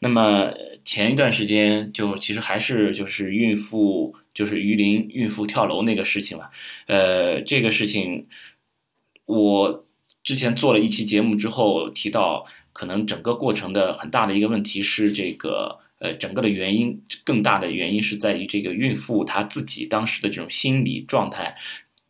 [0.00, 0.52] 那么
[0.84, 6.48] 前一段时间就其实还是就是孕妇就是榆林孕妇跳楼那个事情嘛，
[6.86, 8.26] 呃，这个事情
[9.26, 9.86] 我
[10.22, 21.56] 之前做了一期节目之后提到，可能整个过程的很大的一个问题是这个呃整个的原因更大的原因是在于这个孕妇她自己当时的这种心理状态。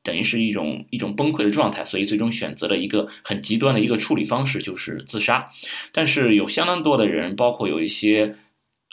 [0.08, 5.50] 等于是一种一种崩溃的状态，所以最终选择了一个很极端的一个处理方式，就是自杀。
[5.92, 8.36] 但是有相当多的人，包括有一些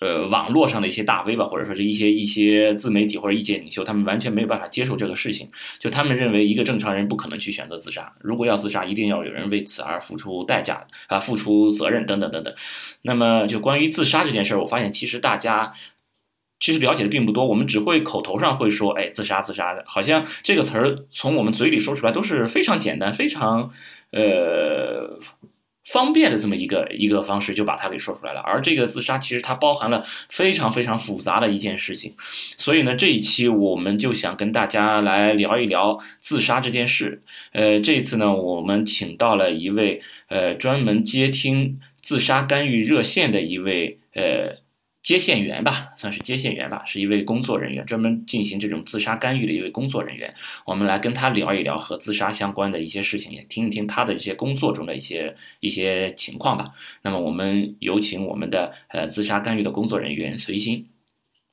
[0.01, 5.47] 呃网络上的一些大 V 吧，或者说是一些一些自媒体或者意见领袖，他们完全没有办法接受这个事情。
[5.79, 8.13] 就他们认为，一个正常人不可能去选择自杀。
[8.19, 12.53] 如果要自杀，一定要有人为此而付出代价啊，付出责任等等等等。
[13.03, 15.71] 那么，就关于自杀这件事儿，我发现其实大家。
[16.59, 23.71] 其实了解的并不多，我们只会口头上会说，哎，自杀自杀的，好像这个词儿从我们嘴里说出来都是非常简单、非常
[24.11, 25.19] 呃
[25.83, 28.39] 方便的这么一个一个方式，就把它给说出来了。
[28.39, 32.15] 而这个自杀其实它包含了非常非常复杂的一件事情，
[32.57, 37.21] 所以呢，这一期我们就想跟大家来聊一聊自杀这件事。
[37.51, 44.63] 呃，这一次呢，我们请到了一位呃专门接听自杀干预热线的一位呃。
[45.05, 50.33] 接线员吧，算是接线员吧，是一位工作人员，专门进行这种自杀干预的一位工作人员。
[50.65, 56.71] 我们来跟他聊一聊和自杀相关的一些事情，也听一听他的一些工作中的一些一些情况吧。
[57.03, 60.87] 那么，我们有请我们的呃自杀干预的工作人员随心，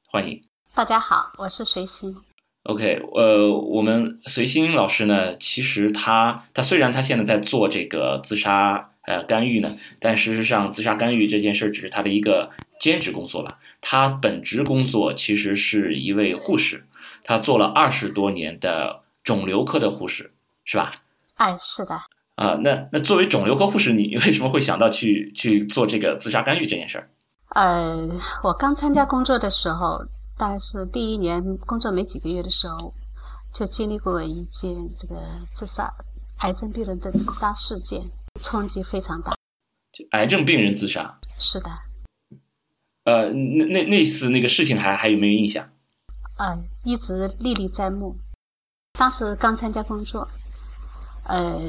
[0.07, 0.41] 欢迎。
[0.75, 2.17] 大家好，我是随心。
[2.63, 8.89] OK，呃，我们随心老师呢，其实他他虽然他现在在做这个自杀。
[9.05, 9.77] 呃，干预呢？
[9.99, 12.51] 但事实上，自杀干预这件事只是他的一个
[12.83, 13.61] 兼职工作吧。
[13.81, 16.85] 他本职工作其实是一位护士，
[17.23, 20.33] 他做了二十多年的肿瘤科的护士，
[20.65, 20.97] 是吧？
[21.37, 21.95] 哎，是的。
[22.35, 27.09] 啊，那那作为肿瘤科护士，你为什么会想到去去做这个自杀干预这件事儿？
[27.51, 28.09] 呃，
[28.43, 30.05] 我刚参加工作的时候，
[30.37, 32.93] 大概是第一年工作没几个月的时候，
[33.55, 35.15] 就经历过一件这个
[35.53, 35.89] 自杀
[36.39, 38.03] 癌症病人的自杀事件。
[38.41, 39.37] 冲击非常大，
[39.93, 41.71] 就癌症病人自杀，是的。
[43.05, 45.69] 呃，那那那次那个事情还还有没有印象？
[46.39, 48.17] 嗯，一直历历在目。
[48.99, 50.29] 当时刚参加工作，
[51.25, 51.61] 呃，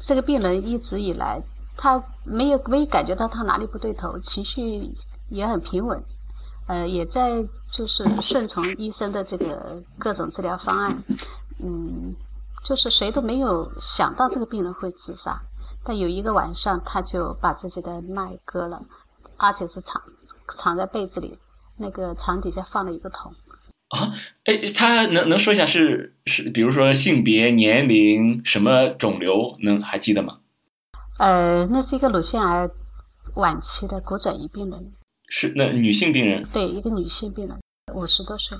[0.00, 1.40] 这个病人一直以来
[1.76, 4.90] 他没有没有感觉到他哪里不对头，情绪
[5.28, 6.02] 也很平稳，
[6.66, 11.04] 呃，也在就是顺从医生的这个各种治疗方案，
[11.62, 12.14] 嗯。
[12.64, 15.40] 就是谁都没有想到这个病人会自杀，
[15.84, 18.84] 但有一个晚上，他就把自己的脉割了，
[19.36, 20.02] 而且是长
[20.48, 21.38] 藏在被子里，
[21.76, 23.32] 那个床底下放了一个桶。
[23.88, 24.12] 啊，
[24.44, 30.38] 哎，他能能说一下是是，比如说性别、年龄、什么肿瘤，能还记得吗？
[31.18, 32.68] 呃，那是一个乳腺癌
[33.34, 34.92] 晚期的骨转移病人。
[35.28, 36.44] 是那女性病人？
[36.52, 37.60] 对，一个女性病人，
[37.94, 38.58] 五十多岁。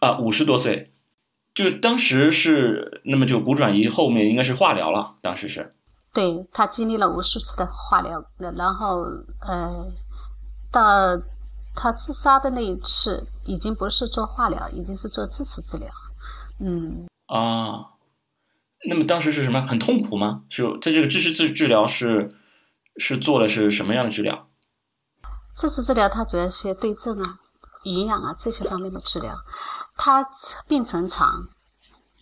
[0.00, 0.92] 啊，五十多岁。
[1.54, 5.16] 就当时是，那么就骨转移后面应该是化疗了。
[5.20, 5.74] 当时是，
[6.14, 8.24] 对他经历了无数次的化疗，
[8.56, 9.00] 然后
[9.40, 9.92] 呃，
[10.70, 11.20] 到
[11.74, 15.88] 他自杀的那一次，已经不是做化疗，已经是做支持治疗。
[16.60, 17.94] 嗯啊，
[18.88, 19.60] 那么当时是什么？
[19.66, 20.42] 很痛苦吗？
[20.48, 22.34] 是在这个支持治治疗是
[22.96, 24.48] 是做的是什么样的治疗？
[25.54, 27.38] 支持治疗它主要是对症啊、
[27.84, 29.34] 营养啊这些方面的治疗。
[29.96, 30.24] 它
[30.66, 31.48] 病程长，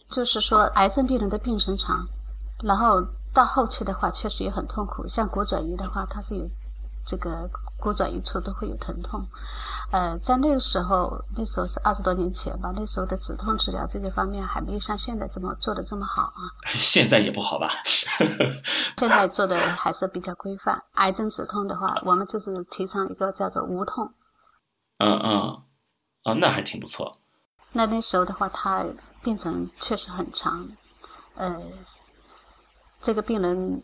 [0.09, 2.07] 就是说癌症病人的病程长，
[2.63, 3.03] 然后
[3.35, 5.07] 到后期的话确实也很痛苦。
[5.07, 6.49] 像骨转移的话，它是有
[7.05, 9.27] 这个骨转移处都会有疼痛。
[9.93, 16.51] 呃，在那个时候，那时候是二十多年前吧，那时候的止痛治疗这些方面还没有像现在这么做的这么好啊。
[16.81, 17.71] 现在也不好吧？
[18.99, 20.83] 现在做的还是比较规范。
[20.95, 24.13] 癌症止痛的话，我们就是提倡一个叫做无痛。
[24.99, 25.63] 嗯嗯，
[26.25, 27.19] 啊，那还挺不错。
[27.73, 28.85] 那那时候的话，他
[29.23, 30.67] 病程确实很长，
[31.37, 31.63] 呃，
[33.01, 33.83] 这个病人，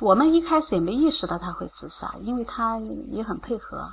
[0.00, 2.78] 我们一开始也没意识到他会自杀，因为他
[3.10, 3.88] 也很配合，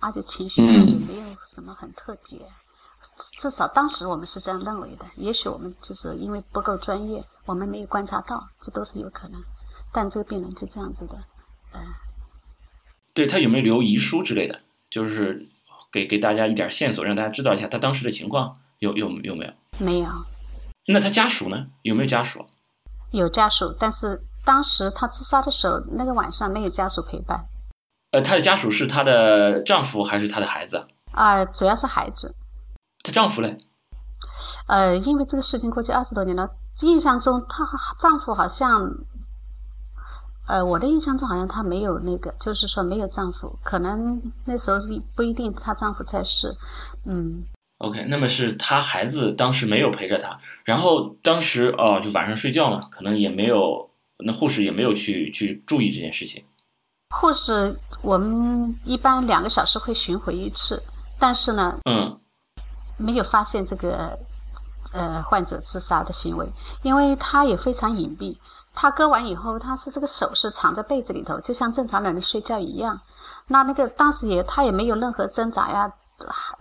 [0.00, 2.40] 而且情绪上也没有什么很特别，
[3.38, 5.04] 至少当时我们是这样认为的。
[5.16, 9.40] 也许我们就是因为不够专业，我们没有观察到，这都是有可能。
[9.92, 11.14] 但这个病人就这样子的，
[11.72, 11.80] 呃，
[13.12, 14.60] 对他有没有留遗书之类的，
[14.90, 15.48] 就是
[15.92, 19.52] 给给大家一点线索，让大家知道一下他当时的情况，有有有没有？
[19.78, 20.08] 没有。
[20.86, 21.68] 那他家属呢？
[21.82, 22.44] 有没有家属？
[23.12, 27.46] 有家属，但是当时她自杀的时候，那个晚上没有家属陪伴。
[28.10, 30.86] 呃，她的家属是她的丈夫还是她的孩子？
[31.12, 32.34] 啊，主要是孩子。
[33.02, 33.56] 她丈夫嘞？
[34.66, 36.50] 呃，因为这个事情过去二十多年了，
[36.82, 37.64] 印象中她
[37.98, 38.90] 丈夫好像，
[40.48, 44.78] 呃，我的印象中好像她没有那个，就是说没有丈夫，可能那时候
[45.14, 46.54] 不一定她丈夫在世，
[47.04, 47.44] 嗯。
[47.78, 53.90] OK，那么是她孩子当时没有陪着她，然后当时哦，就晚上睡觉嘛，可能也没有，
[54.24, 56.44] 那护士也没有去去注意这件事情。
[57.10, 60.82] 护士，我们一般两个小时会巡回一次，
[61.18, 62.18] 但是呢，嗯，
[62.96, 64.18] 没有发现这个
[64.92, 66.46] 呃患者自杀的行为，
[66.82, 68.36] 因为他也非常隐蔽。
[68.76, 73.00] 他割完以后，他是这个手是藏在被子里头，就像正常人的睡觉一样。
[73.46, 75.92] 那那个当时也他也没有任何挣扎呀，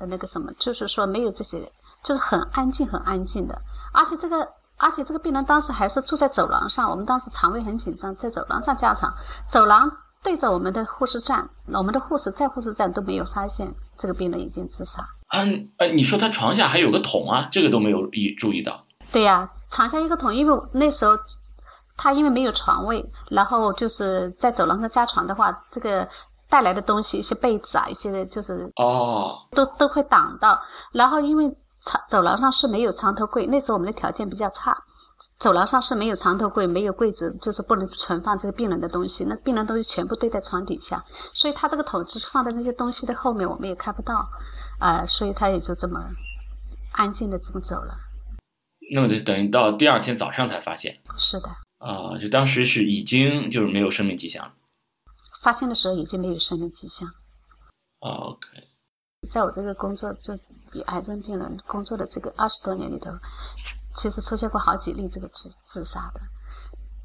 [0.07, 1.71] 那个什么，就是说没有这些，
[2.03, 3.59] 就是很安静很安静的。
[3.91, 4.47] 而且这个
[4.83, 9.13] 而且这个病人当时还是住在走廊上，我们当时肠胃很紧张，在走廊上加床，
[9.47, 9.89] 走廊。
[10.21, 15.05] 对着我们的护士站，我们的护士在护士站都没有发现这个病人已经自杀。
[15.33, 18.85] 嗯，呃，你说他床下还有个桶啊，这个都没有意注意到。
[19.11, 21.11] 对呀，床下一个桶，因为那时候
[21.97, 26.07] 他因为没有床位，然后就是在走廊上加床的话，这个
[26.49, 30.57] 带来的东西，一些被子啊，一些就是哦，都都会挡到。
[30.93, 31.53] 然后因为
[31.83, 34.75] 长走廊上是没有床头柜，那时候我们的条件比较差。
[35.39, 39.23] 走廊上是没有床头柜，没有柜子，就是不能存放这个病人的东西。
[39.23, 41.01] 那病人东西全部堆在床底下，
[41.33, 44.27] 所以他这个桶只是放在那些东西的后面，我们也看不到，
[44.79, 46.01] 啊，所以他也就这么
[46.93, 47.95] 安静的这么走了。
[48.93, 50.99] 那么就等于到第二天早上才发现。
[51.17, 51.47] 是的。
[51.77, 54.51] 啊，就当时是已经就是没有生命迹象了。
[55.41, 57.09] 发现的时候已经没有生命迹象。
[57.99, 58.47] OK。
[59.29, 60.33] 在我这个工作，就
[60.73, 63.11] 与癌症病人工作的这个二十多年里头。
[63.95, 66.21] 其实出现过好几例这个自自杀的，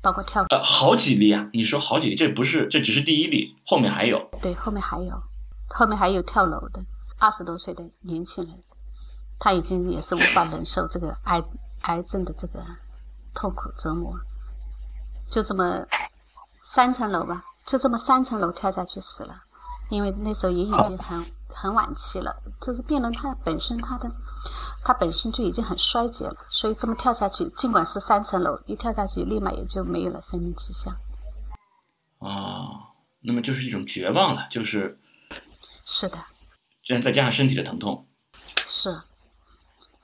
[0.00, 0.46] 包括跳楼。
[0.48, 1.46] 呃，好几例啊！
[1.52, 4.26] 你说好几例，这不是，这只是第一例，后面还有。
[4.40, 5.22] 对，后面还有，
[5.68, 6.82] 后面还有跳楼的
[7.18, 8.54] 二十多岁的年轻人，
[9.38, 11.44] 他已经也是无法忍受这个癌
[11.82, 12.64] 癌症的这个
[13.34, 14.18] 痛苦折磨，
[15.28, 15.84] 就这么
[16.62, 19.42] 三层楼吧，就这么三层楼跳下去死了，
[19.90, 21.22] 因为那时候也已经很
[21.60, 24.10] 很晚期了，就是病人他本身他的。
[24.84, 30.96] 他本身就已经很衰竭了，所以这么跳下去，尽管是三层楼，一跳下去立马也就没有了生命迹象。
[32.20, 34.98] 哦，那么就是一种绝望了，就是。
[35.84, 36.16] 是的。
[36.86, 38.06] 然再加上身体的疼痛。
[38.66, 38.98] 是。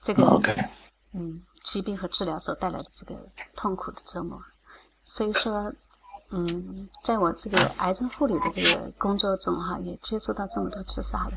[0.02, 0.42] 这个。
[1.12, 3.14] 嗯，疾病和治疗所带来的这个
[3.56, 4.38] 痛苦的折磨，
[5.04, 5.72] 所以说，
[6.34, 11.36] 嗯，在我这个癌症护理的这个工作中哈，也接触到这么多自杀的，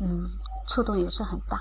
[0.00, 0.26] 嗯，
[0.66, 1.60] 触动也是很大。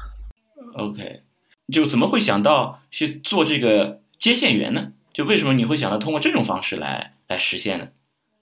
[0.78, 1.24] OK，
[1.72, 4.92] 就怎么会想到去做这个接线员呢？
[5.14, 7.88] 就为什么你会想到通过这种方式来来实现呢？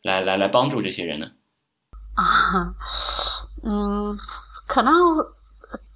[0.02, 1.28] 来来来帮助这些人呢？
[2.16, 2.74] 啊，
[3.64, 4.18] 嗯，
[4.68, 4.94] 可能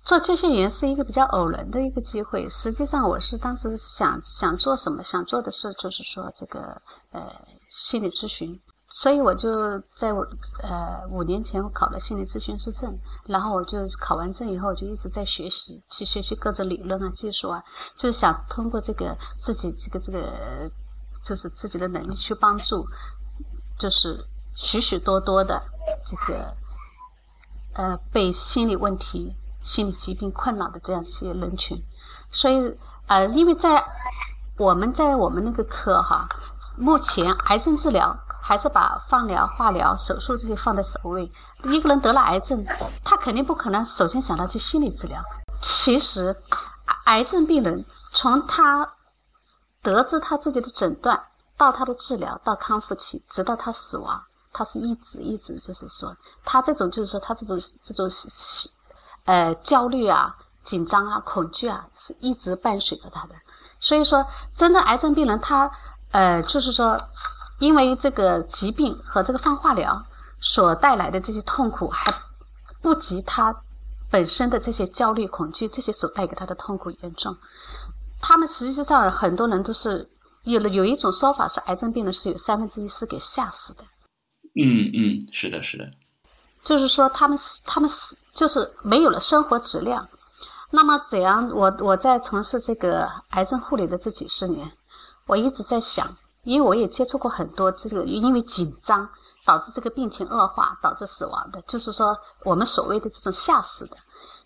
[0.03, 2.47] 做接线员是一个比较偶然的一个机会。
[2.49, 6.81] 实际上，我是当时想想做什么，想做的事就是说这个
[7.11, 7.21] 呃
[7.77, 8.59] 心理咨询。
[8.89, 10.25] 所以我就在我
[10.63, 17.61] 呃五年前我考了心理咨询师证，然后我就考完证以后就一直在学习，去学习各种理论啊、技术啊，
[17.97, 20.71] 就是想通过这个自己这个这个，
[21.21, 22.87] 就是自己的能力去帮助，
[23.77, 24.25] 就是
[24.55, 25.61] 许许多多的
[26.05, 26.55] 这个
[27.73, 31.77] 呃被心理问题、心理疾病困扰的这样一些人群。
[32.31, 32.73] 所以
[33.07, 33.83] 呃，因为在
[34.57, 36.27] 我们在我们那个科哈，
[36.77, 38.17] 目前癌症治疗。
[38.39, 41.29] 还是把放疗、化疗、手术这些放在首位。
[41.65, 42.65] 一个人得了癌症，
[43.03, 45.21] 他肯定不可能首先想到去心理治疗。
[45.61, 46.33] 其实，
[47.07, 48.93] 癌症病人从他
[49.81, 51.21] 得知他自己的诊断
[51.57, 54.23] 到他的治疗到康复期，直到他死亡，
[54.53, 58.09] 他是一直一直就是说，他这种就是说他这种这种
[59.25, 60.33] 呃焦虑啊、
[60.63, 63.35] 紧张啊、恐惧啊，是一直伴随着他的。
[63.87, 65.71] 所以说，真正癌症病人他
[66.11, 66.99] 呃就是说。
[67.59, 70.05] 因为这个疾病和这个放化疗
[70.39, 72.13] 所带来的这些痛苦，还
[72.83, 73.63] 不及他
[74.11, 77.35] 本身的这些焦虑、恐惧这些所带给他的痛苦严重。
[78.21, 80.07] 他们实际上很多人都是
[80.43, 83.83] 有了有一种说法是，癌症病人是有三分之一是给吓死的。
[84.53, 85.89] 嗯嗯，是的，是的。
[86.63, 90.07] 就是说，他们他们是就是没有了生活质量。
[90.71, 91.49] 那么怎样？
[91.53, 94.71] 我我在从事这个癌症护理的这几十年，
[95.25, 96.15] 我一直在想。
[96.43, 99.09] 因为我也接触过很多这个，因为紧张
[99.45, 103.97] 导致这个病情恶化，导致死亡的，就是说我们所谓的这种吓死的。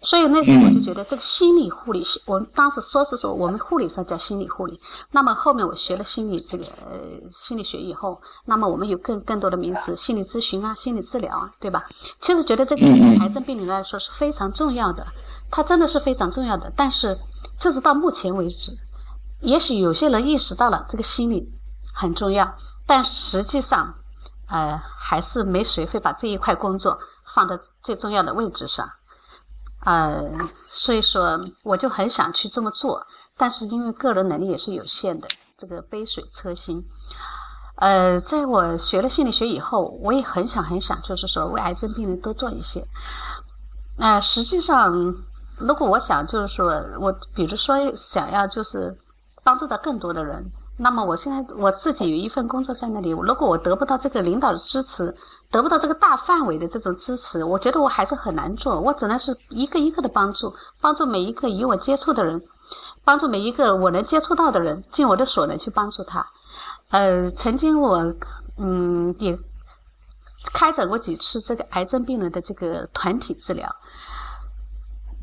[0.02, 4.82] 所以那时候我就觉得这个心理护理，我当时说是说我们护理上叫心理护理。
[5.12, 11.86] 那么后面我学了心理这个呃心理学以后，那么我们有更更多的名词，心理咨询啊，心理治疗啊，对吧？
[12.20, 15.06] 其实觉得这个对癌症病人来说是非常重要的，
[15.52, 16.72] 它真的是非常重要的。
[16.76, 17.20] 但是
[17.60, 18.76] 就是到目前为止，
[19.42, 21.54] 也许有些人意识到了这个心理
[21.94, 22.56] 很重要，
[22.88, 23.94] 但实际上，
[24.48, 26.98] 呃，还是没谁会把这一块工作
[27.36, 28.90] 放在最重要的位置上。
[29.84, 30.24] 呃，
[30.68, 33.06] 所以说我就很想去这么做，
[33.36, 35.28] 但是因为个人能力也是有限的，
[35.58, 36.86] 这个杯水车薪。
[37.78, 42.86] 呃，在我学了心理学以后，我也很想很想，就是说为癌症病人多做一些。
[43.98, 45.16] 那实际上，
[45.68, 48.98] 如果我想就是说我，比如说想要就是
[49.44, 55.16] 帮助到更多的人，那么我现在我自己有一份工作在那里，如果我得不到这个领导的支持。
[55.52, 58.80] 得不到这个大范围的这种支持，我觉得我还是很难做。
[58.80, 62.42] 我只能是一个一个的帮助，帮助每一个与我接触的人，
[63.04, 66.26] 帮助每一个我能接触到的人，尽我的所能去帮助他。
[66.92, 68.02] 呃，曾经我
[68.56, 69.38] 嗯也
[70.54, 73.76] 开展过几次这个癌症病人的这个团体治疗，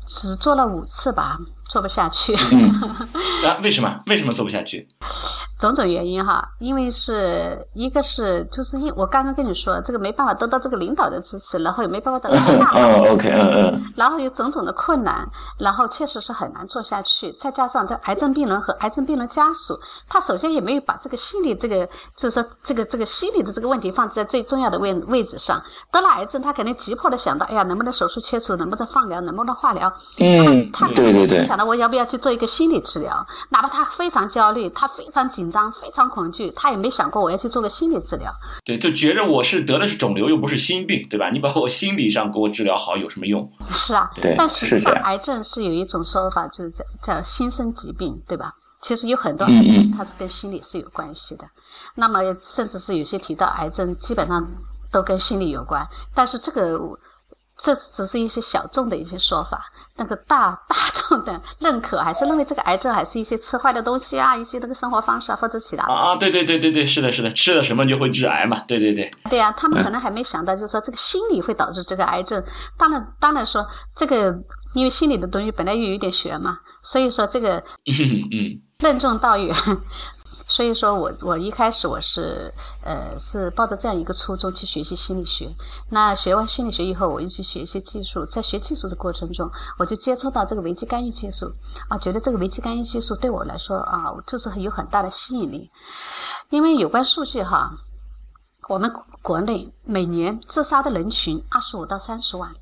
[0.09, 1.37] 只做了五次吧，
[1.69, 2.33] 做不下去。
[2.35, 3.57] 啊？
[3.63, 4.01] 为什么？
[4.07, 4.87] 为什么做不下去？
[5.59, 17.33] 种种原因哈，因为是一个是就是因我刚刚跟你说了，这个没办法得到这个领导的支持，然后也没办法得到大的支持，然后有种种的困难，然后确实是很难做下去。
[17.33, 21.85] 再加上这癌症病人和癌症病人家属，他首先也没有把这个心理这个
[22.15, 25.61] 就是说这个这个心理的这个问题放在最重要的位位置上。
[25.91, 29.91] 得了癌症，他肯定急迫的想到，哎呀，能不能手术切除，能不能放疗，能不能化疗？
[30.19, 33.27] 嗯，他对对对，想到我要不要去做一个心理治疗？
[33.49, 35.49] 哪怕他非常焦虑，他非常紧。
[35.49, 38.31] 张非常恐惧，他也没想过我要去做个心理治疗。
[38.63, 41.31] 对，就觉着我是得的是肿瘤，又不是心病，对吧？
[41.31, 43.51] 你把我心理上给我治疗好有什么用？
[43.71, 46.69] 是啊，对，但实际上癌症是有一种说法，就是
[47.01, 48.53] 叫叫心生疾病，对吧？
[48.79, 51.43] 其实有很多癌症它是跟心理是有关系的。
[51.95, 54.47] 那么甚至是有些提到癌症，基本上
[54.91, 55.83] 都跟心理有关。
[56.13, 56.79] 但是这个。
[57.61, 69.11] 这只是一些小众的一些说法，那个大大众的认可还是认为这个癌症还是一些吃坏的东西啊，一些那个生活方式啊或者其他的啊，对对对对对，是的是的，吃了什么就会致癌嘛，对对对。
[69.29, 72.41] 对呀，他们可能还没想到，就是说这个心理会导致这个癌症。
[72.77, 74.33] 当然，当然说这个，
[74.73, 79.53] 因为心理的东西本来就有点玄嘛，所以说这个嗯，任重道远。
[80.59, 85.49] 所以说我我一开始我是呃是抱着这样一个初衷去学习心理学。
[85.89, 88.25] 那学完心理学以后，我又去学一些技术。
[88.25, 91.49] 在学技术的过程中，我就接触到这个危机干预技术
[91.87, 95.71] 啊，觉得这个危机干预技术对我来说啊，就是有很大的吸引力。
[96.49, 97.71] 因为有关数据哈，
[98.67, 102.53] 我们国内每年自杀的人群二十五到三十万，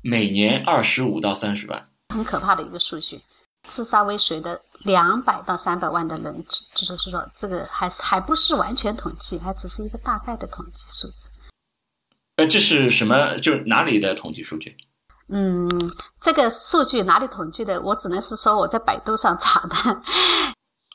[0.00, 3.20] 每年二十五到三十万，很可怕的一个数据。
[3.68, 11.30] 自杀未遂的两百到三百万的人，就是说，这个还是还不是完全统计，还只是一个大概的统计数字。
[12.36, 13.36] 呃，这是什么？
[13.38, 14.76] 就是哪里的统计数据？
[15.28, 15.68] 嗯，
[16.20, 17.80] 这个数据哪里统计的？
[17.82, 20.02] 我只能是说我在百度上查的。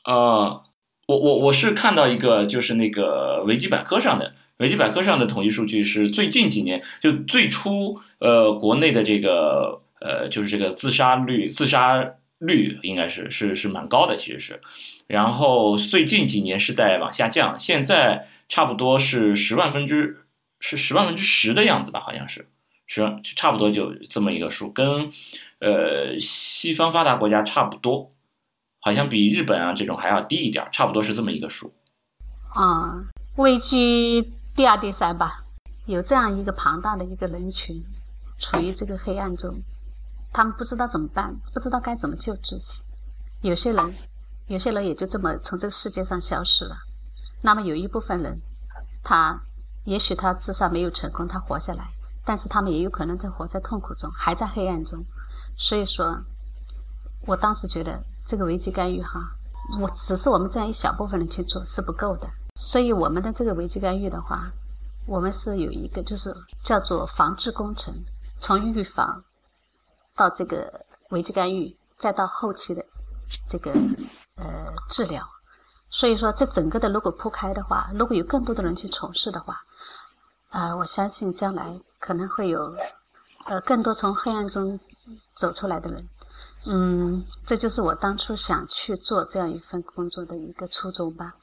[0.04, 0.62] 呃，
[1.06, 12.14] 我我我是看到一个，就是那个维基百科上的维基百科上的统计数据是最近几年，就最初呃国内的这个呃就是这个自杀率自杀。
[12.38, 14.60] 率应该是是是蛮高的，其实是，
[15.06, 20.24] 然后最近几年是在往下降，现在差不多是十万分之
[20.60, 22.46] 是十万分之十的样子吧，好像是，
[22.86, 25.12] 是差不多就这么一个数，跟
[25.58, 28.12] 呃西方发达国家差不多，
[28.80, 31.74] 好像比日本啊这种还要低一点，差不多是这么一个数。
[32.54, 33.04] 啊，
[33.36, 35.44] 位居第二、第三吧，
[35.86, 37.82] 有这样一个庞大的一个人群，
[38.38, 39.60] 处于这个黑暗中。
[40.32, 42.82] 他们不知道怎么办，不知道该怎么救自己。
[43.40, 43.94] 有些人，
[44.46, 46.76] 有些人也就这么从这个世界上消失了。
[47.40, 48.40] 那么有一部分人，
[49.02, 49.40] 他
[49.84, 51.90] 也许他自杀没有成功，他活下来，
[52.24, 55.04] 但是他们也有可能在活在痛苦中，还在黑暗中。
[55.56, 56.20] 所以说，
[57.22, 59.20] 我当时觉得这个危机干预哈，
[59.80, 62.28] 我只是我们这样一小部分人去做是不够的。
[62.54, 64.50] 所以我们的这个危机干预的话，
[65.06, 67.94] 我们是有一个就是叫做防治工程，
[68.40, 69.24] 从预防。
[70.18, 72.84] 到这个危机干预，再到后期的
[73.46, 73.70] 这个
[74.34, 75.22] 呃治疗，
[75.88, 79.62] 所以说这整个的如果铺开的话，如果有更多的人去从事的话，
[80.48, 82.74] 啊，我相信将来可能会有
[83.46, 84.80] 呃更多从黑暗中
[85.34, 86.08] 走出来的人，
[86.66, 91.36] 嗯，这就是我当初想去做这样一份工作的一个初衷吧。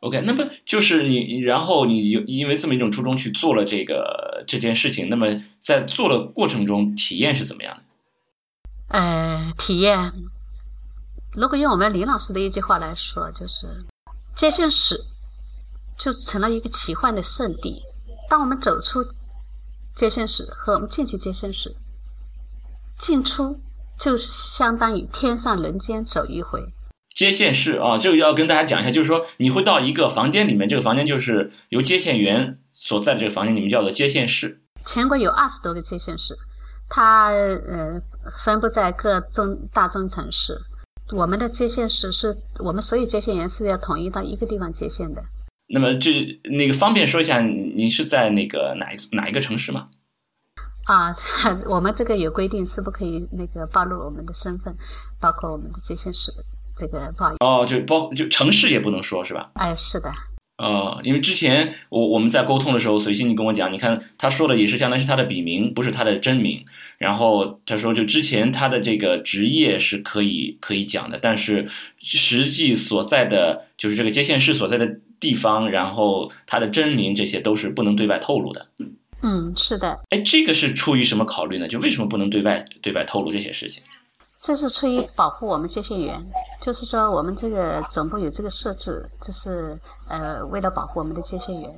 [0.00, 5.26] OK，那么就是你，然后你因为这么一种初衷去做了这个这件事情，那么
[5.62, 7.82] 在做的过程中体验是怎么样的？
[8.88, 10.12] 呃，体验，
[11.32, 13.66] 如果用我们林老师的一句话来说，就是
[14.34, 15.04] 接线室
[15.98, 17.82] 就是成了一个奇幻的圣地。
[18.28, 19.04] 当我们走出
[19.94, 21.74] 接线室和我们进去接线室，
[22.98, 23.60] 进出
[23.98, 26.72] 就相当于天上人间走一回。
[27.14, 34.62] 接线室啊，这个要跟大家讲一下，就是说你会到一个房间里面，这个房间就是由接线员所在的这个房间，你们叫做接线室。
[34.84, 36.36] 全国有二十多个接线室，
[36.88, 38.00] 它呃
[38.44, 40.58] 分布在各中大中城市。
[41.12, 45.22] 我们的接线室是我们所有接线员是要统一到一个地方接线的。
[45.68, 46.10] 那么这
[46.44, 49.88] 那个方便说一下，你是在那个哪一哪一个城市吗？
[50.84, 51.14] 啊，
[51.68, 54.74] 我们这个有规定，是不可以那个暴露我们的身份，
[55.20, 56.32] 包括我们的接线室。
[56.76, 59.50] 这个不好意思哦，就包就城市也不能说是吧？
[59.54, 60.12] 哎，是的。
[60.58, 66.64] 哦，因为之前我我们在沟通的时候，随心你跟我讲，你看他说的也是相当于是他的笔名，不是他的真名。
[66.98, 71.68] 然后他说，就之前他的这个职业是可以可以讲的，但是
[72.00, 78.68] 实际所在的就是这个接线室所在的地方，然后他的真名这些都是不能对外透露的。
[79.22, 80.00] 嗯，是的。
[80.08, 81.68] 哎，这个是出于什么考虑呢？
[81.68, 83.82] 就为什么不能对外对外透露这些事情？
[84.46, 86.24] 这是出于保护我们接线员，
[86.60, 89.76] 就是说我们这个总部有这个设置，这是
[90.08, 91.68] 呃为了保护我们的接线员。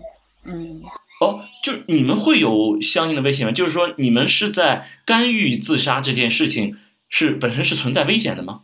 [0.45, 0.83] 嗯，
[1.23, 3.53] 哦，就你们会有相应的危险吗？
[3.55, 6.77] 就是说你们是在干预自杀这件事情
[7.09, 8.61] 是本身是存在危险的吗？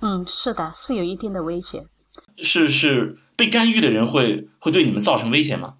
[0.00, 1.84] 嗯，是的，是有一定的危险。
[2.38, 5.74] 是是被干预的人会会对你们造成危险吗？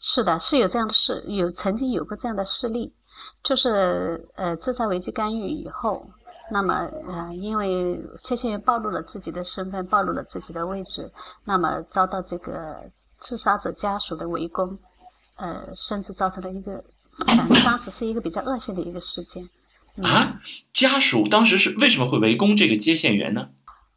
[0.00, 2.92] 是的，是有这样的事，有曾经有过这样的事例，
[3.44, 6.10] 就是呃自杀危机干预以后。
[6.48, 6.74] 那么，
[7.08, 11.10] 呃，因为接线员暴露了自己的身份，暴露了自己的位置，
[11.44, 12.88] 那么遭到这个
[13.18, 14.78] 自杀者家属的围攻，
[15.34, 16.84] 呃，甚至造成了一个，
[17.26, 19.42] 反正当时是一个比较恶性的一个事件。
[20.04, 20.40] 啊，
[20.72, 23.48] 家属当时是为什么会围攻这个接线员呢？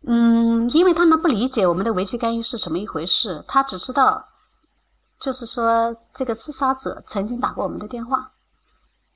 [0.08, 4.28] 嗯，因为他们不理解我们的危机干预是什么一回事，他只知道，
[5.20, 8.32] 就是说这个自杀者曾经打过我们的电话，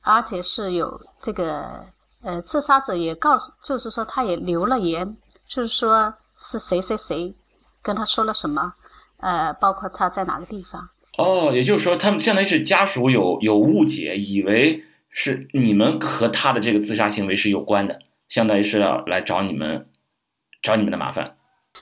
[0.02, 1.92] 而且是有这个。
[2.24, 7.36] 呃，自杀者也告诉，就是说他也留了言，就是说是谁谁谁
[7.82, 8.74] 跟他说了什么，
[9.18, 10.90] 呃，包括他在哪个地方。
[11.18, 19.90] 哦，也就是说，他们相当于是家属有有误解，以为是你们和他的这个自杀行为是有关的，相当于是要来找你们，
[20.62, 21.36] 找你们的麻烦。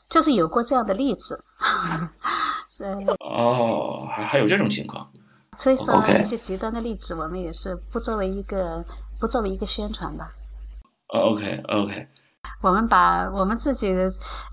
[0.10, 1.46] 就是有过这样的例子。
[3.20, 5.08] 哦，还还有这种情况。
[5.56, 8.84] 所以说，一些极端的例子，我们也是不作为一个。
[9.22, 10.28] 不作为一个宣传吧。
[11.08, 12.08] OK OK，
[12.62, 13.94] 我们把我们自己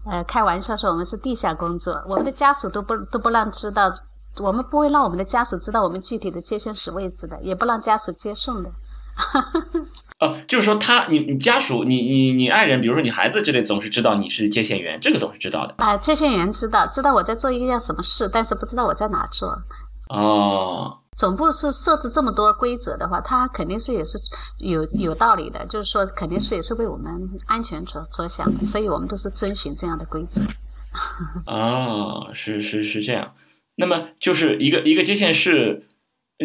[0.05, 3.91] 呃开玩笑说我们是地下工作，我们的家属都不都不让知道，
[4.39, 8.71] 我们不会让我们的家属知道我们具体的接线室位置的，也不让家属接送的。
[10.21, 15.75] 哦，就是说他你你家属你你你爱人，比如说你孩子之类，总是知道你是接线员，这个总是知道的。
[15.79, 19.57] 啊，接线员知道知道我在做一件什么事，但是不知道我在哪做。
[20.09, 20.99] 哦。
[21.19, 24.17] 总部是设置这么多规则的话，它肯定是也是
[24.59, 27.13] 有有道理的，就是说肯定是也是为我们
[27.47, 30.41] 安全着着想的，所以我们都是遵循这样的规则。
[31.45, 33.35] 哦，是是是这样。
[33.75, 35.89] 那么就是一个一个接线室，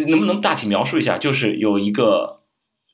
[0.07, 1.19] 能不能大体描述一下？
[1.19, 2.41] 就是有一个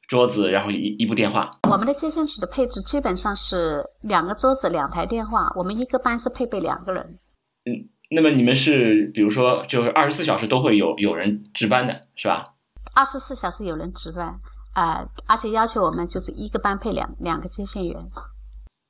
[0.10, 1.60] 桌子，然后一一部电话。
[1.70, 5.50] 我们的接线室的配置基本上是两个桌子，两台电话。
[5.56, 7.18] 我们一个班是配备两个人。
[7.64, 7.88] 嗯。
[8.12, 12.56] 那么你们是，比如说，就是二十四小时都会有有人值班的，是吧？
[12.96, 14.40] 二十四小时有人值班，
[14.74, 18.10] 啊，而且要求我们就是一个班配两两个接线员。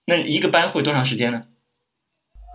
[0.05, 1.41] 那一个班会多长时间呢？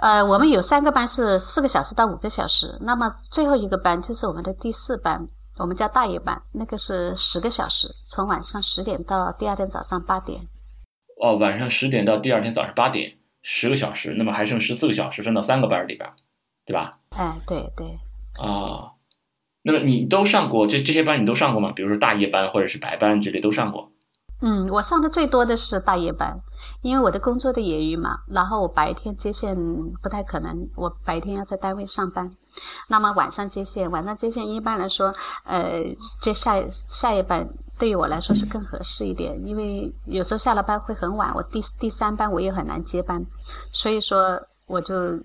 [0.00, 10.48] 呃，我们有三个班是四个小时到五个小时，那么最后一个班就是我们的第四班，我们叫大夜班，那个是十个小时，从晚上十点到第二天早上八点。
[11.22, 16.10] 哦，晚上十点到第二天早上八点，十个小时，那么还剩十四个小时，分到三个班里边。
[16.64, 16.98] 对吧？
[17.10, 17.86] 哎，对对。
[18.42, 18.90] 啊，
[19.62, 21.70] 那么你都上过这这些班，你都上过吗？
[21.72, 23.90] 比如说大夜班或者是白班之类都上过。
[24.40, 26.38] 嗯，我上的最多的是大夜班，
[26.82, 29.56] 因为我的工作的业余嘛，然后我白天接线
[30.02, 32.34] 不太可能，我白天要在单位上班，
[32.88, 35.84] 那么晚上接线，晚上接线一般来说，呃，
[36.20, 37.48] 接下下夜班
[37.78, 43.24] 对于我来说是更合适一点，因为有时候下了班会很晚，我第第三班我也很难接班，
[43.70, 45.22] 所以说我就。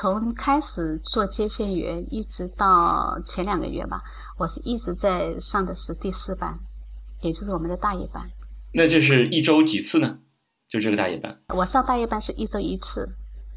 [0.00, 4.00] 从开始做接线员一直到前两个月吧，
[4.36, 6.56] 我是一直在上的是第四班，
[7.20, 8.22] 也就是我们的大夜班。
[8.72, 10.18] 那这是一周几次呢？
[10.70, 11.36] 就这个大夜班？
[11.48, 13.08] 我上大夜班是一周一次。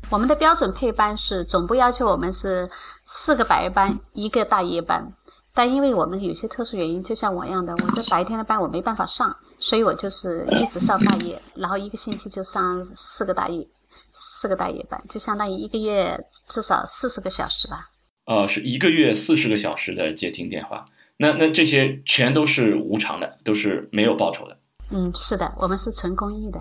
[0.10, 2.68] 我们的标准配班是总部要求我们是
[3.06, 5.14] 四个白班，一个大夜班。
[5.54, 13.68] 但因为我们有些特殊原因，就像我一样的，我这白天的班我没办法上，所以我就是一直上大夜，然后一个星期就上四个大夜，
[14.14, 16.18] 四个大夜班，就相当于一个月
[16.50, 17.90] 至少四十个小时吧。
[18.26, 20.86] 呃，是一个月四十个小时的接听电话，
[21.18, 24.58] 那那这些全都是无偿的，都是没有报酬的。
[24.90, 26.60] 嗯，是的，我们是纯公益的。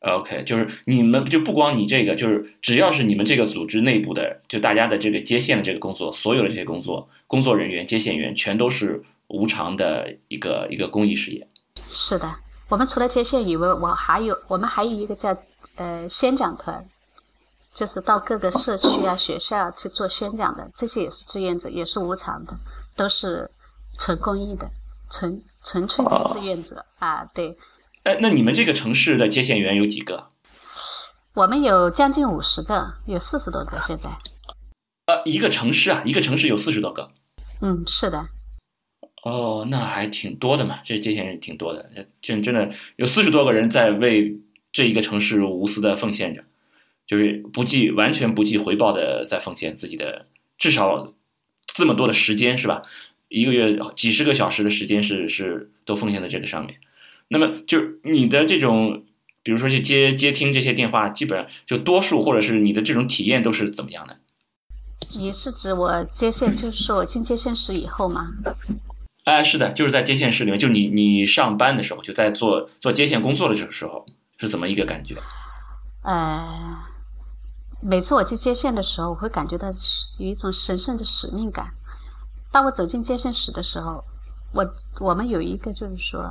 [0.00, 11.46] OK，就是你们就不光你这个，就是只要是你们这个组织内部的，就大家的这个接线的这个工作，所有的这些工作，工作人员、接线员全都是无偿的一个一个公益事业。
[11.88, 12.26] 是的，
[12.70, 15.36] 我们除了接线以外，我还有我们还有一个叫
[15.74, 16.88] 呃宣讲团，
[17.74, 22.56] 就是到各个社区啊、学校去做宣讲的，这些也是志愿者，也是无偿的，
[22.94, 23.50] 都是
[23.98, 24.70] 纯公益的、
[25.10, 27.58] 纯纯粹的志愿者啊，对。
[28.04, 30.28] 哎，那你们这个城市的接线员有几个？
[31.34, 34.08] 我们有将近五十个，有四十多个现在。
[35.06, 37.10] 呃，一个城市啊，一个城市有四十多个。
[37.62, 38.28] 嗯，是的。
[39.22, 41.90] 哦，那还挺多的嘛，这接线人挺多的，
[42.22, 44.38] 真真的有四十多个人在为
[44.72, 46.42] 这一个城市无私的奉献着，
[47.06, 50.26] 就是不计完全不计回报的在奉献自己的，
[50.58, 51.12] 至少
[51.66, 52.82] 这么多的时间是吧？
[53.28, 56.76] 一个月几十个小时的时间是是都奉献在这个上面。
[57.28, 59.04] 那么，就你的这种，
[59.42, 64.16] 比如说去接接听这些电话，基本上就多数或者是你的这种体验都是怎么样的？
[65.20, 68.32] 你是指我接线，就是说我进接线室以后吗？
[69.30, 74.04] 哎，是的，就是在接线室里面，就你你上班的时候，就在做做接线工作的这个时候，
[74.38, 75.16] 是怎么一个感觉？
[76.02, 76.76] 呃，
[77.80, 79.68] 每次我去接线的时候，我会感觉到
[80.18, 81.72] 有一种神圣的使命感。
[82.50, 84.04] 当我走进接线室的时候，
[84.52, 86.30] 我我们有一个就是说。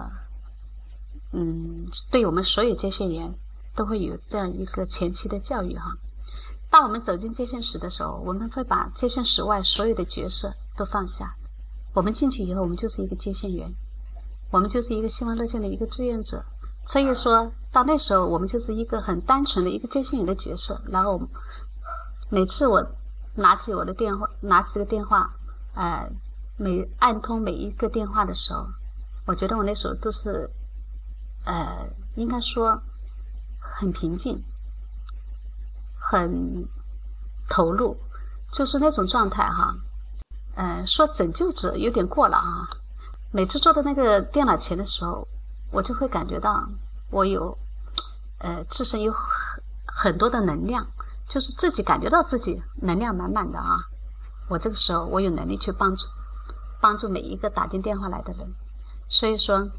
[1.32, 3.32] 嗯，对我们所有接线员
[3.76, 5.96] 都会有这样一个前期的教育哈。
[6.72, 11.36] 当我们走进接线室的时候，我们会把接线室外所有的角色都放下。
[11.94, 13.74] 我们进去以后，我们就是一个接线员，
[14.52, 16.44] 我们就是一个希望热线的一个志愿者。
[16.86, 20.82] 所以说到那时候，我们就是一个很单纯的一个接线员的角色。
[20.88, 21.22] 然后
[22.30, 22.86] 每次我
[23.36, 25.34] 拿起我的电话，拿起这个电话，
[25.74, 26.12] 呃，
[26.58, 28.68] 每按通每一个电话的时候，
[29.26, 30.50] 我觉得我那时候都是。
[31.46, 32.80] 呃，应该说
[33.60, 34.44] 很平静，
[35.98, 36.68] 很
[37.50, 37.98] 投入，
[38.52, 39.74] 就是那种状态哈。
[40.56, 42.68] 呃，说拯救者有点过了啊。
[43.32, 45.28] 每次坐在那个电脑前的时候，
[45.72, 46.68] 我就会感觉到
[47.10, 47.58] 我有
[48.40, 49.22] 呃自身有很
[49.86, 50.88] 很多的能量，
[51.28, 53.80] 就是自己感觉到自己能量满满的啊。
[54.48, 56.08] 我这个时候我有能力去帮助
[56.82, 58.54] 帮助每一个打进电话来的人，
[59.08, 59.70] 所以说。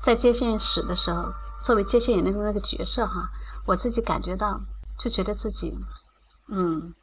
[0.00, 3.32] 在接线室的时候，作为接线员的那个角色哈，
[3.66, 4.60] 我自己感觉到
[4.96, 5.76] 就觉得自己，
[6.46, 6.94] 嗯，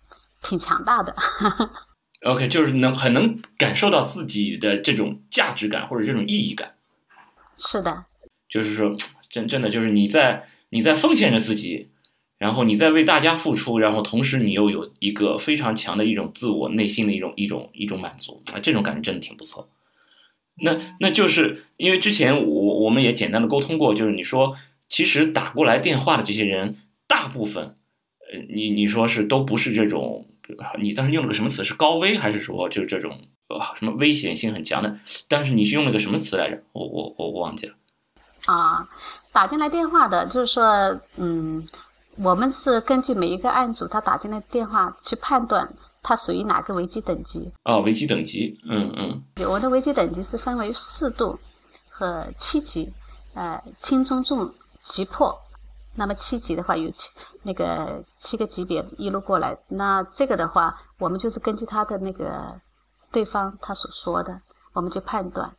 [0.42, 1.14] 挺强大的。
[2.26, 6.76] OK，就是能很能感受到自己的这种价值感或者这种意义感。
[7.58, 8.06] 是的。
[8.50, 8.96] 就是说，
[9.30, 11.90] 真真的就是你在你在奉献着自己，
[12.40, 19.70] 然后你在为大家付出，然后同时你又有一个非常强的一种自我内心的一种一种一种满足啊，这种感觉真的挺不错。
[20.58, 24.56] 那那就是因为之前我我们也简单的沟通过，就是你说
[24.90, 27.76] 其实打过来电话的这些人，大部分，
[28.32, 30.26] 呃，你你说是都不是这种，
[30.80, 31.64] 你当时用了个什么词？
[31.64, 34.98] 是高危还是说就是这种呃什么危险性很强的？
[35.28, 36.62] 但是你是用了个什么词来着？
[36.74, 37.74] 我我我我忘记了。
[38.46, 38.88] 啊，
[39.32, 40.66] 打进来电话的，就是说，
[41.18, 41.68] 嗯，
[42.18, 45.68] 我们是根据每一个案组他打进来电话去判断。
[46.08, 47.52] 他属于哪个危机等级？
[47.64, 49.24] 啊，危机等级，嗯嗯。
[49.48, 51.40] 我的危机等级是分为四度
[51.90, 52.94] 和七级，
[53.34, 54.54] 呃，轻中重
[54.84, 55.36] 急迫。
[55.96, 57.10] 那么七级的话有七
[57.44, 62.54] 那个七个级别一路过来，那这个的话，我们就是根据他的那个
[63.12, 64.42] 对方他所说的，
[64.74, 65.50] 我们就判断。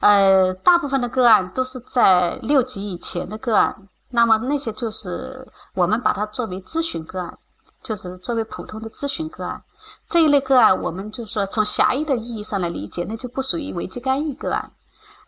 [0.00, 7.38] 呃，大部分的个案都是在六级以前的个案，那么那些就是我们把它作为咨询个案，
[7.82, 9.62] 就是作为普通的咨询个案。
[10.06, 14.70] 这一类个案，我们就说从狭义的意义上来理解，那就不属于危机干预个案。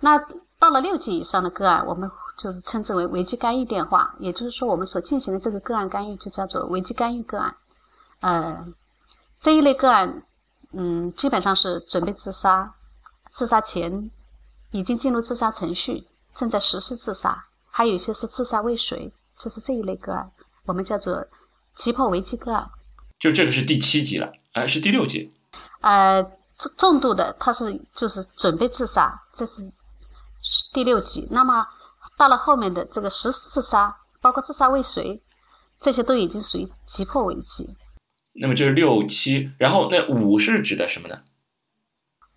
[0.00, 0.18] 那
[0.58, 7.56] 到了六级以上的个案，我们就是称之为危机干预电话，也就是说，我们所进行的这个个案干预就叫做危机干预个案。
[8.20, 8.66] 呃，
[9.40, 10.22] 这一类个案，
[10.72, 12.74] 嗯，基本上是准备自杀、
[13.30, 14.10] 自杀前
[14.70, 20.30] 已经进入自杀程序、正在实施自杀，还有一些是自杀未遂，就是这一类个案，
[20.64, 21.26] 我们叫做
[21.74, 22.70] 急迫危机个案。
[23.18, 24.30] 就这个是第七级了。
[24.52, 25.30] 呃，是第六级，
[25.80, 26.22] 呃，
[26.58, 29.60] 重重度的他是就是准备自杀，这是
[30.72, 31.28] 第六级。
[31.30, 31.66] 那么
[32.16, 35.20] 到了后面的这个实施自杀，包括自杀未遂，
[35.78, 37.76] 这些都已经属于急迫危机。
[38.40, 41.20] 那么这是六七，然后那五是指的什么呢？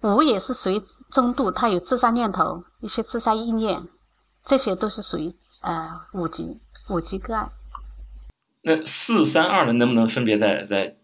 [0.01, 3.87] 五也是属于中度，他有自杀念头，一些自杀意念，
[4.45, 7.51] 这些都是属于呃五级五级个案。
[8.61, 9.73] 那四三二呢？
[9.73, 10.97] 能不能分别再再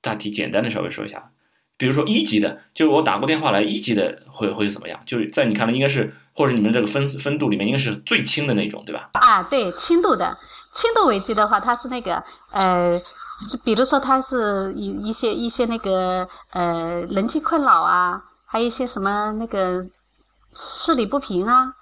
[0.00, 1.32] 大体简单的稍微说一下？
[1.76, 5.00] 比如说一级的，就是我打过电话来，一级的会会怎么样？
[5.06, 9.08] 就是在你看来，应该是或者你们这个分分度里面，应该是最轻的那种，对吧？
[9.14, 10.36] 啊，对，轻度的
[10.72, 12.22] 轻度危机的话，它是那个
[12.52, 12.98] 呃，
[13.48, 19.86] 就比如说它是一一些一些那个呃人际困扰啊，还有一些什么那个
[20.54, 21.72] 视力不平啊。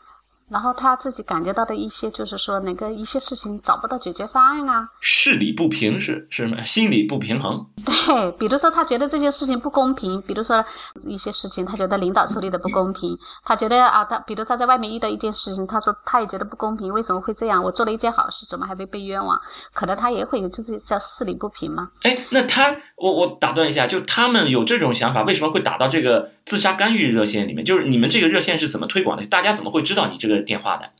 [0.48, 4.88] 然后他自己感觉到的一些，就是说那个一些事情找不到解决方案啊。
[5.00, 6.62] 视理不平是是什么？
[6.64, 7.66] 心理不平衡。
[7.85, 10.62] 对，比如说他觉得这件事情不公平，比如说
[11.07, 17.62] 一些事情他觉得领导处理的不公平，他觉得啊，他比如他在外面遇到一件事情，他说他也觉得不公平，为什么会这样？
[17.62, 19.40] 我做了一件好事，怎么还被被冤枉？
[19.72, 21.88] 可能他也会有就是叫视理不平嘛。
[22.02, 27.64] 哎，那他我我打断一下，就他们有这种想法，为什么会打到这个自杀干预热线里面？
[27.64, 29.26] 就是你们这个热线是怎么推广的？
[29.26, 30.35] 大家怎么会知道你这个？
[30.44, 30.90] 电话的，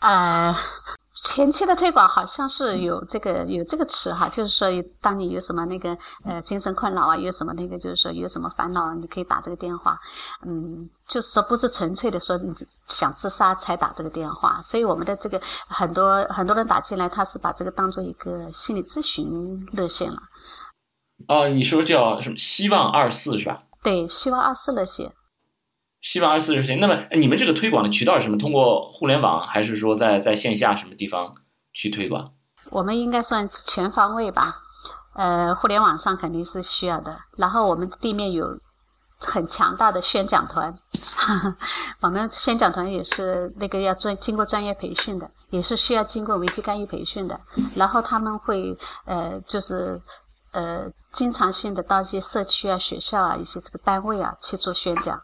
[0.00, 0.54] 呃，
[1.24, 4.68] 前期的推广好像是有这个有这个词哈，就是说
[5.00, 9.98] 当你有什么那个呃精神困扰啊，有什么那个就是说有什么烦恼，你可以打这个电话，
[10.44, 12.52] 嗯，就是说不是纯粹的说你
[12.86, 20.20] 想自杀才打这个电话，所以我们的这个很多很多人打进来，他是把这个当做一个心理咨询热线了。
[21.28, 22.36] 哦，你说叫什么？
[22.36, 23.62] 希望二四是吧？
[23.82, 25.10] 对，希望二四热线。
[26.06, 26.78] 希望二十四日行。
[26.78, 28.38] 那么你们这个推广的渠道是什么？
[28.38, 31.34] 通过互联网，还是说在在线下什么地方
[31.74, 32.32] 去推广？
[32.70, 34.62] 我们应该算全方位吧。
[35.14, 37.18] 呃，互联网上肯定是需要的。
[37.36, 38.56] 然后我们地面有
[39.18, 40.72] 很强大的宣讲团，
[42.00, 47.40] 我们宣讲团也是那个要专经过专业培训的，也是需要经过危机干预培训的。
[47.74, 50.00] 然后他们会呃，就是
[50.52, 55.20] 呃，经常性的到一些社区啊、学校啊、一些这个单位啊去做宣讲。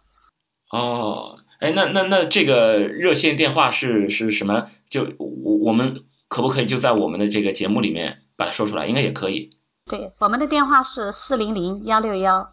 [0.73, 4.69] 哦，哎，那那那这个热线电话是是什么？
[4.91, 8.87] 就我我们可不可以就在我们的这个节目里面把它说出来？
[8.87, 9.51] 应该也可以。
[9.89, 12.49] 对，我们的电话是四零零幺六幺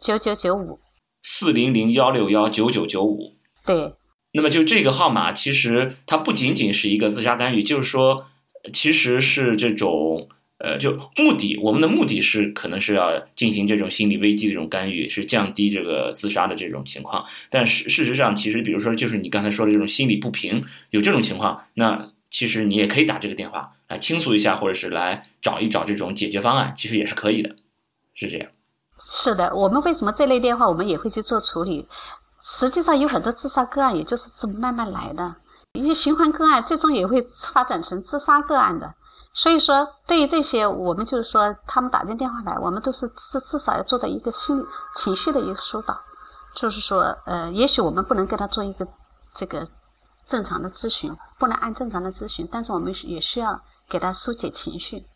[0.00, 0.80] 九九九五。
[1.22, 3.36] 四零零幺六幺九九九五。
[3.64, 3.92] 对。
[4.32, 8.26] 那么就这个号码，其实它不仅仅是一个自杀干预，就是说，
[8.72, 10.28] 其实是这种。
[10.58, 17.24] 呃，就目的，我们的目的是可能是要进行这种心理危机的这种干预，是降低这个自杀的这种情况。
[17.48, 27.54] 但事事实上，其实比如说，就是你刚才说的这种心理不平，有这种情况，那其实你也可以打这个电话来倾诉一下，或者是来找一找这种解决方案，其实也是可以的，
[28.14, 28.50] 是这样。
[28.98, 31.86] 是的，我们为什么这类电话我们也会去做处理？
[32.42, 35.36] 实际上有很多自杀个案，也就是这么慢慢来的，
[35.74, 38.94] 一些循环个案，最终也会发展成自杀个案的。
[39.38, 44.60] 所以说，对于这些，我们就是说，他们打进电话来，我们都是至至少要做到一个心
[44.96, 45.96] 情绪的一个疏导，
[46.56, 48.84] 就是说，呃，也许我们不能跟他做一个
[49.36, 49.68] 这个
[50.26, 55.06] 正常的咨询，不能按正常的咨询，但是我们也需要给他疏解情绪。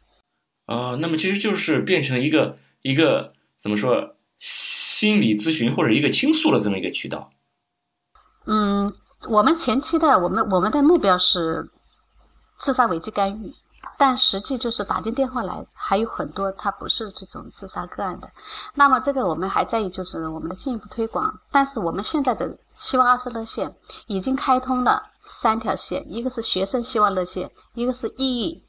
[0.69, 7.33] 哦，那么其实就是变成一个一个怎么说，心理咨询或者一个倾诉的这么一个渠道。
[8.47, 8.89] 嗯，
[9.29, 11.73] 我们前期的我们我们的目标是
[12.61, 13.53] 自杀危机干预。
[14.05, 18.29] 但实际就是打进电话来，还有很多他不是这种自杀个案的。
[18.75, 21.33] 那么这个我们还在于就是我们的进一步推广。
[21.53, 23.73] 但是我们现在的希望二十热线
[24.09, 28.63] 已经开通了三条线，一个是学生希望热线，一个是抑郁，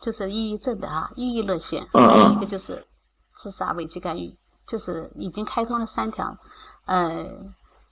[0.00, 2.84] 就是抑郁症的啊抑郁热线，还有一个就是
[3.36, 6.36] 自杀危机干预，就是已经开通了三条。
[6.86, 7.24] 呃，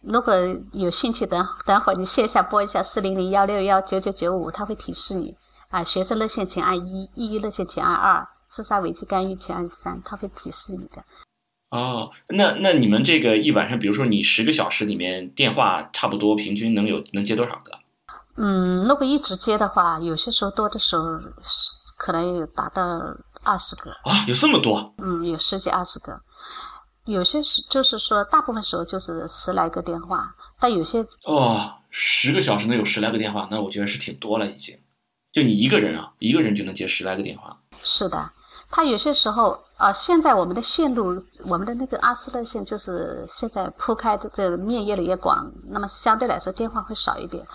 [0.00, 0.35] 如果
[0.72, 5.37] 有兴趣，等等会儿你线下拨一下四零零幺六幺九九九五，他会提示你。
[5.71, 11.05] 啊，学生热线请按一，抑郁热线请按二，自杀危机干预请按三，他会提示你的。
[11.71, 17.73] 哦，那那你们这个一晚上，比如说你十个小时里面电话差不多平均能有能接多少个？
[18.37, 21.05] 嗯，如果一直接的话，有些时候多的时候
[21.97, 22.83] 可能有达到
[23.45, 23.93] 二十个。
[23.93, 24.93] 啊，有这么多？
[24.99, 26.21] 嗯，有十几二十个。
[27.05, 34.77] 有些是就是说，大部分时候就是十来个电话，但有些哦，十个小时能有十来个电话，那我觉得是挺多了已经。
[35.33, 37.57] 就你一个人啊，一个人就能接十来个电话。
[37.83, 38.31] 是的，
[38.69, 47.47] 他有些时候啊，现在我们的线路，我们的那个阿斯勒线，就是现在铺开的这面越来越广，那么相对来说电话会少一点。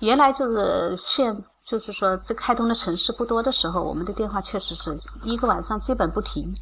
[0.00, 6.52] 原来就是线，就是说这开通的城市不多的时候，我们的电话确实是一个晚上基本不停。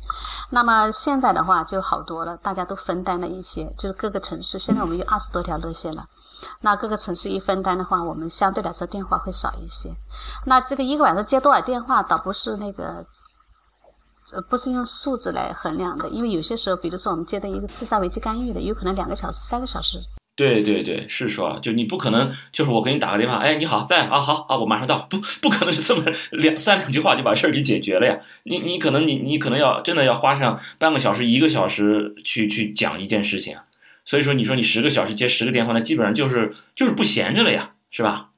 [0.50, 6.06] 那么现在的话就好多了，大家都分担了一些，就是各个城市，现在我们有二十多条热线了。
[6.60, 9.90] 那各个城市一分担的话，我们相对来说电话会少一些。
[10.46, 13.04] 那这个一个晚上接多少电话，倒不是那个，
[14.32, 19.98] 呃，不是用数字来衡量的，因为有些时候，比如说我们接到一个自杀危机干预的，有可能两个小时、三个小时。
[20.36, 28.18] 对对对，是说，就你不可能，就是我给你打个电话，哎，你好，在啊，好啊，我马上到，不不可能是这么两三两句话就把事儿给解决了呀。
[28.44, 33.58] 你你可能你你可能要真的要花上半个小时、一个小时去去讲一件事情。
[34.10, 38.30] 所以说，你说你十个小时接十个电话，那基本上就是就是不闲着了呀，是吧？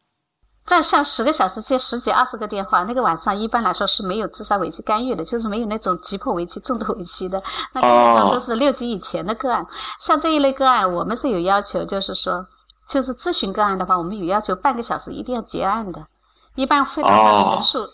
[0.66, 9.66] 再像十个小时接十几二十个电话，那个晚上一般来说是没有自杀危机干预的，就是没有那种急迫危机、重度危机的，那基本上都是六级以前的个案。
[9.98, 12.46] 像这一类个案，我们是有要求，就是说，
[12.86, 16.06] 就是咨询个案的话，我们有要求半个小时一定要结案的，
[16.54, 17.88] 一般会让他陈述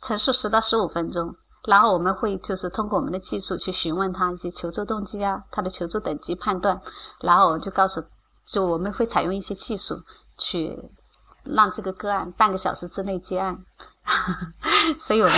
[0.00, 1.36] 陈述十到十五分钟。
[1.66, 6.80] 然后我们会就是通过我们的技术去询问他一些求助动机啊，他的求助等级判断，
[7.20, 8.02] 然后就告诉，
[8.46, 10.02] 就我们会采用一些技术
[10.36, 10.76] 去
[11.44, 13.58] 让这个个案半个小时之内接案，
[14.98, 15.36] 所以我们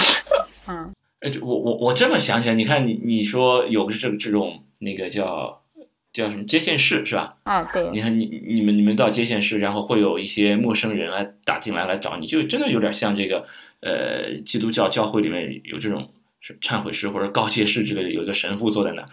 [0.67, 5.60] 嗯，哎，我我我这么想想，你看你你说有个这这种那个叫
[6.13, 7.37] 叫什么接线室是吧？
[7.45, 7.91] 啊，对。
[7.91, 13.47] 你看你你们你们到接线室，然后会有一些陌生人来打进来来找你，就真的有点像这个
[13.81, 16.11] 呃基督教教会里面有这种。
[16.63, 19.09] 忏悔室或者告诫室之类的，有一个神父坐在那儿，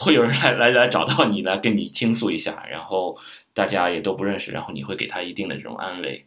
[0.00, 3.16] 会有人来来来找到你来跟你倾诉一下，然后
[3.54, 6.26] 大家也都不认识，然后你会给他一定的这种安慰，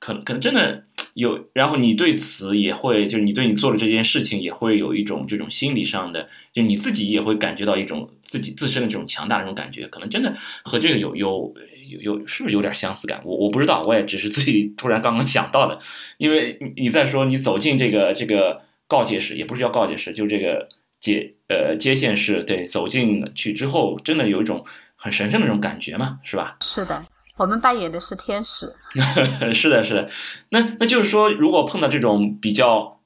[0.00, 0.84] 可能可能真的
[1.18, 11.54] 有，然后你对此也会，就是你对你做的这件事情也会有一种这种心理上的，就你自己也会感觉到一种自己自身的这种强大的这种感觉，可能真的和这个有有
[11.90, 13.20] 有有是不是有点相似感？
[13.24, 15.78] 我我不知道，我也只是自己突然刚刚想到的，
[16.16, 18.62] 因为你你在说你走进这个这个。
[18.90, 20.66] 告诫式也不是叫告诫式，就这个
[20.98, 24.64] 接呃接线式，对，走进去之后，真的有一种
[24.96, 26.56] 很神圣的那种感觉嘛，是吧？
[26.62, 27.04] 是的，
[27.38, 28.70] 我们扮演的是天使。
[29.54, 30.10] 是的，是的。
[30.50, 33.00] 那那就是说，如果碰到这种比较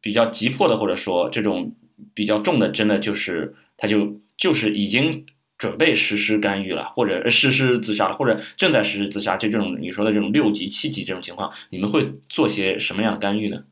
[0.00, 1.74] 比较急迫的，或者说这种
[2.14, 13.62] 比较重的，真的就是他就就是已经准备实施干预了，或者实施自杀了，或者正在实施自杀，就这种你说的这种六级、七级这种情况，你们会做些什么样的干预呢？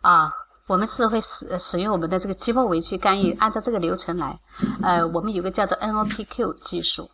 [0.00, 0.32] 啊。
[0.66, 4.38] 我们是会使使用我们的这个急迫危机干预，按照这个流程来。
[4.80, 7.10] 呃，我们有个叫做 NOPQ 技术。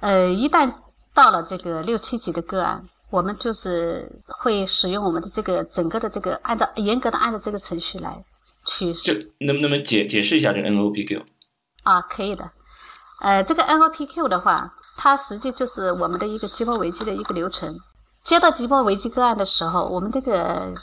[0.00, 0.72] 呃，一旦
[1.14, 8.22] 到了这个六七级的个案，我们就是会使用我们的这个整个的这个按照严格的按照这个程序来
[8.66, 8.92] 去。
[8.92, 11.22] 就能不能解解释一下这个 NOPQ？
[11.84, 12.50] 啊，可以的。
[13.20, 17.78] 呃，这个 NOPQ 的话，它实际就是我们的一个急迫危机的一个流程。
[18.22, 20.74] 接到急迫危机个案的时候，我们这个。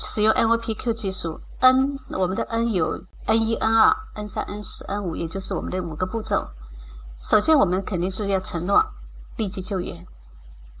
[0.00, 6.46] 使用 NOPQ 技术，N 我们的 N 有 N 一、N 二、N 三、N 四、N 五，也就是我们的五个步骤。
[7.20, 8.86] 首先，我们肯定是要承诺
[9.38, 10.06] 立即救援，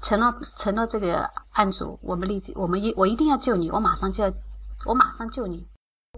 [0.02, 4.32] 承诺承诺这个案主，我们立即，我们一我一定要救你，我马上就要，
[4.84, 5.66] 我马上救你，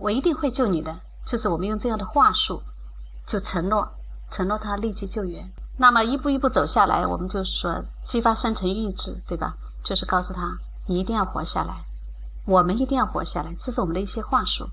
[0.01, 1.01] 我一定会救你的。
[1.25, 2.61] 就是我们用这样的话术，
[3.25, 3.89] 就承诺
[4.29, 5.49] 承诺他立即救援。
[5.79, 9.55] 那么一步一步走下来，我们就是说激发生存意志，对吧？
[9.85, 11.85] 就是告诉他，你一定要活下来。
[12.47, 14.69] 我们一定要活下来，这是我们的一些话术。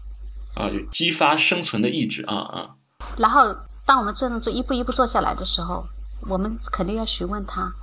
[0.56, 2.76] 啊，就激发生存的意志啊啊！
[3.18, 5.86] 然后，当我们这样做一步一步做下来的时候，
[6.30, 7.74] 我们肯定要询问他，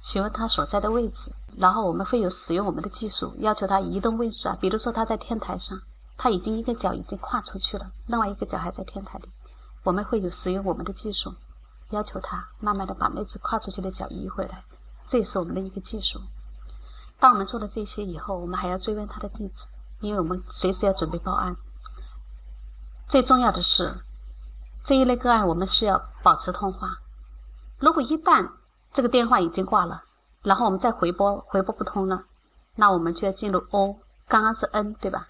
[0.00, 1.32] 询问他所在的位置。
[1.56, 4.58] 然后我们会有使用我们的技术，要求他移动位置啊。
[4.60, 5.80] 比如说他在天台上，
[6.16, 9.28] 他已经一个脚已经跨出去了，另外一个脚还在天台里，
[9.84, 11.32] 我们会有使用我们的技术，
[11.90, 14.64] 要求他慢慢的把那只跨出去的脚移回来。
[15.06, 16.20] 这也是我们的一个技术。
[17.20, 19.68] 当我们做了这些以后，我们还要追问他的地址，
[20.00, 21.56] 因为我们随时要准备报案。
[23.06, 24.02] 最重要的是，
[24.82, 26.98] 这一类个案我们需要保持通话。
[27.78, 28.48] 如果一旦
[28.92, 30.02] 这个电话已经挂了，
[30.42, 32.24] 然后我们再回拨，回拨不通了，
[32.76, 33.96] 那我们就要进入 O，
[34.28, 35.28] 刚刚是 N 对吧？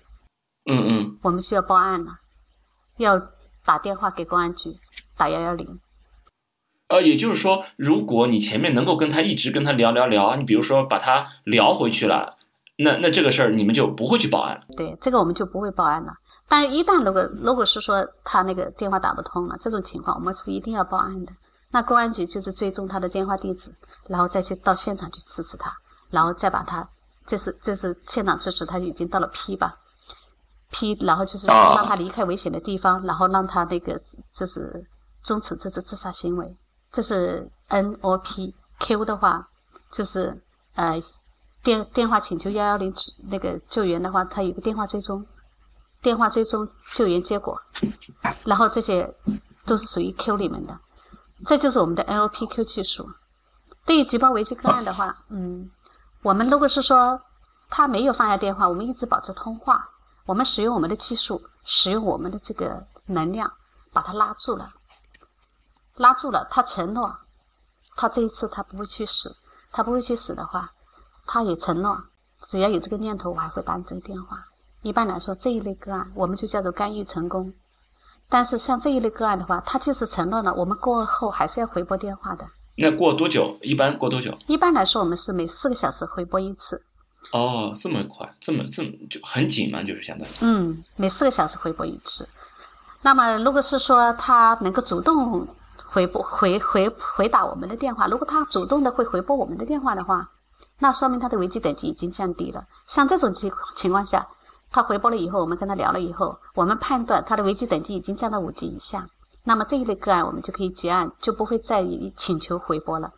[0.66, 1.18] 嗯嗯。
[1.22, 2.18] 我们需要报案了，
[2.98, 3.20] 要
[3.64, 4.76] 打电话给公安局，
[5.16, 5.80] 打幺幺零。
[6.88, 12.36] 呃，也就是说，如果你前面能够跟他一直跟他聊聊聊，你比如说把他聊回去了，
[12.76, 14.60] 那那这个事儿你们就不会去报案。
[14.76, 16.12] 对，这个我们就不会报案了。
[16.46, 21.32] 但一旦如果如果是说他那个电话打不通了，这种情况我们是一定要报案的。
[21.74, 23.74] 那公安局就是追踪他的电话地址，
[24.06, 25.76] 然后再去到现场去支持他，
[26.08, 26.88] 然后再把他，
[27.26, 29.76] 这是这是现场支持，他已经到了 P 吧
[30.70, 33.96] ，P，然后就是让他离开危险的地方，然后让他那个
[34.32, 34.86] 就是
[35.24, 36.56] 终止这次自杀行为。
[36.92, 39.48] 这是 N O P Q 的话，
[39.90, 40.40] 就是
[40.76, 41.02] 呃
[41.60, 42.94] 电电话请求幺幺零
[43.24, 45.26] 那个救援的话，他有个电话追踪，
[46.00, 47.60] 电话追踪救援结果，
[48.44, 49.12] 然后这些
[49.66, 50.78] 都是属于 Q 里面的，
[51.46, 53.10] 这就是我们的 N O P Q 技术。
[53.84, 55.70] 对于举报违纪个案的话，嗯，
[56.22, 57.20] 我们如果是说
[57.68, 59.88] 他没有放下电话，我们一直保持通话，
[60.24, 63.52] 我们使用我们的技术，使用我们的这个能量，
[63.92, 64.72] 把他拉住了，
[65.96, 67.14] 拉住了，他承诺，
[67.96, 69.36] 他这一次他不会去死，
[69.70, 70.72] 他不会去死的话，
[71.26, 72.04] 他也承诺，
[72.42, 74.46] 只要有这个念头，我还会打你这个电话。
[74.80, 77.52] 一般来说，这一类个案我们就叫做干预成功。
[78.28, 82.44] 但是像这一类个案的话，他即使承诺了，我们过后还是要回拨电话的。
[82.76, 83.56] 那过多久？
[83.62, 84.36] 一般过多久？
[84.48, 86.84] 一般来说，我们是每四个小时回拨一次。
[87.32, 90.32] 哦，这么快，这么这么就很紧嘛，就是相当于。
[90.40, 92.28] 嗯，每四个小时回拨一次。
[93.02, 95.46] 那么，如果是说他能够主动
[95.76, 100.28] 回拨回回回答我们的电话，如果他主动的会回拨我们的电话的话，
[100.80, 102.64] 那说明他的危机等级已经降低了。
[102.86, 104.26] 像这种情情况下。
[104.74, 109.08] 他回拨了以后，我们跟他聊了以后，我们判断他的危机等级已经降到五级以下，
[109.44, 113.12] 那么这一类个案我们就可以结案，就不会再请求回拨了。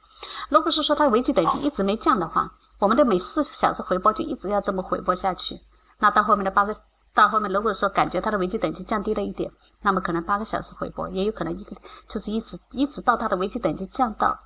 [0.50, 5.58] 如果是说他危机等级一直没降的话，我们的每四小时回拨就一直要这么回拨下去。
[5.98, 6.74] 那到后面的八个，
[7.14, 9.50] 到后面如果说感觉他的危机等级降低了一点，
[9.80, 11.74] 那么可能八个小时回拨，也有可能一个
[12.06, 14.38] 就是一直一直到他的危机等级降到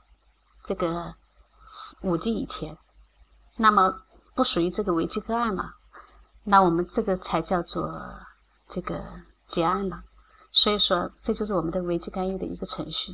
[0.63, 1.13] 这个
[2.05, 2.79] 五级以前，
[3.57, 3.93] 那么
[4.37, 5.75] 不属于这个危机个案了。
[6.51, 7.89] 那我们这个才叫做
[8.69, 9.01] 这个
[9.47, 10.03] 结案了，
[10.51, 13.13] 所以说这就是我们的危机干预的一个程序。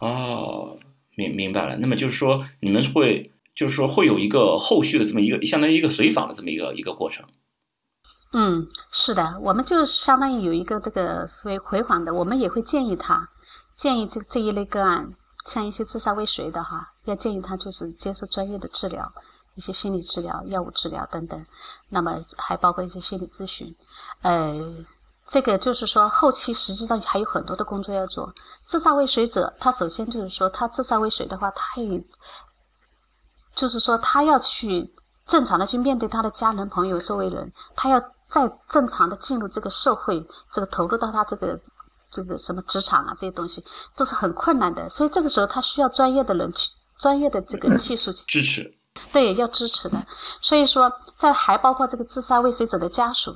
[0.00, 0.78] 哦，
[1.16, 1.76] 明明白了。
[1.76, 7.26] 那么就是说，你们会就是说会有一个后续的这么一个相当于一个随访的这么一个一个过程。
[8.32, 13.28] 嗯，是的，我们就相当于有一个这个回回访的，我们也会建议他，
[13.74, 19.12] 建议这这一类个案，像一些自杀未遂的哈，要建议他就是接受专业的治疗。
[19.56, 21.46] 一些心理治疗、药物治疗等等，
[21.88, 23.74] 那么还包括一些心理咨询。
[24.22, 24.54] 呃，
[25.26, 28.32] 这个就是说，后期实际上还有很多的工作要做。
[28.64, 32.04] 自杀未遂者，他首先就是说，他自杀未遂的话，他也
[33.54, 34.94] 就是说，他要去
[35.26, 37.98] 正常的去面对他的家人、朋友、周围人，他要
[38.28, 41.58] 再正常的进入这个社会，这个投入到他这个
[42.10, 43.64] 这个什么职场啊，这些东西
[43.96, 44.90] 都是很困难的。
[44.90, 48.75] 所以这个时候，他需要专业的人去，专业的这个技术去支持。
[49.12, 50.06] 对，要支持的。
[50.40, 53.34] 所以说，在还包括这个自杀未遂者的家属，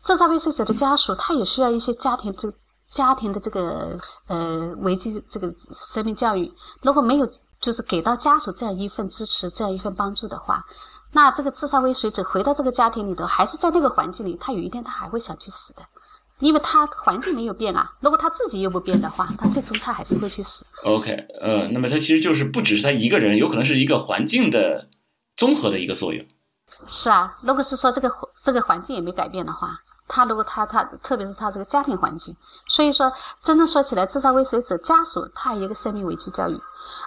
[0.00, 2.52] 自杀未遂者的家属，他也需要一些家庭这
[2.88, 3.98] 家庭的这个
[4.28, 6.52] 呃危机这个生命教育。
[6.82, 7.28] 如果没有，
[7.60, 10.64] 就是给到家属这样一份支持，这样一份帮助的话，
[11.12, 15.82] 那这个自杀未遂者回到这个家庭里头，还是在那个环境里，他有一天他还会想去死的，
[16.38, 17.90] 因为他环境没有变啊。
[18.00, 20.64] 如果他自己又不变的话，他最终他还是会去死。
[20.84, 24.88] OK，呃，那么他其实就是不只是他一个人，有可能是一个环境的。
[25.36, 26.26] 综合的一个作用，
[26.86, 27.36] 是啊。
[27.42, 28.10] 如果是说这个
[28.44, 29.78] 这个环境也没改变的话，
[30.08, 32.34] 他如果他他，特别是他这个家庭环境，
[32.68, 33.12] 所以说
[33.42, 36.58] 真正说起来，自杀未遂者家属他有一个生命危机教育，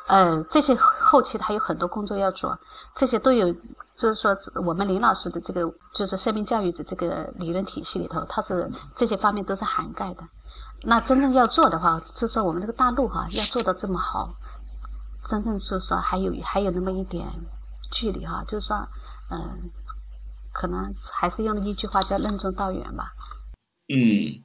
[0.07, 2.57] 呃，这些后期他有很多工作要做，
[2.93, 3.51] 这些都有，
[3.95, 5.61] 就是说我们林老师的这个
[5.91, 10.23] 就是生命教育的这个理论体系里头，它是这些方面都是涵盖的。
[10.83, 14.29] 那真正要做的话，就说我们这个大陆哈要做到这么好，
[15.25, 17.25] 真正就是说还有还有那么一点。
[17.91, 18.87] 距离哈，就算，
[19.31, 19.69] 嗯，
[20.51, 23.13] 可能还是用了一句话叫“任重道远”吧。
[23.87, 24.41] 嗯，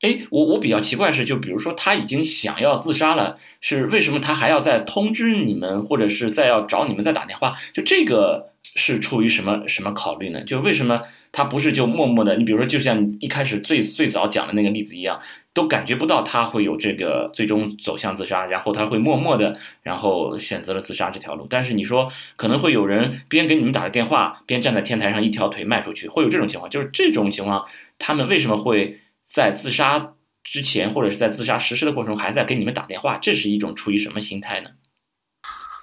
[0.00, 7.54] 哎，我我比较奇怪是，就比如说他已经想要自杀了，是为什么他还要再通知你们，或者是再要找你们再打电话？
[7.72, 10.42] 就这个是出于什么什么考虑呢？
[10.44, 11.00] 就为什么？
[11.36, 15.20] 他不是就默默的，你比如说，就像一开始最最早讲的那个例子一样，
[15.52, 21.48] 都感觉不到他会有这个最终走向自杀，然后他会默默的，然后选择了自杀这条路。
[21.50, 26.70] 但是你说可能会有人边给你们打着电话，边站在天台上一条腿迈出去，会有这种情况。
[26.70, 27.66] 就是这种情况，
[27.98, 30.12] 他们为什么会在自杀
[30.44, 33.18] 之前或者是在自杀实施的过程中还在给你们打电话？
[33.18, 34.70] 这是一种出于什么心态呢？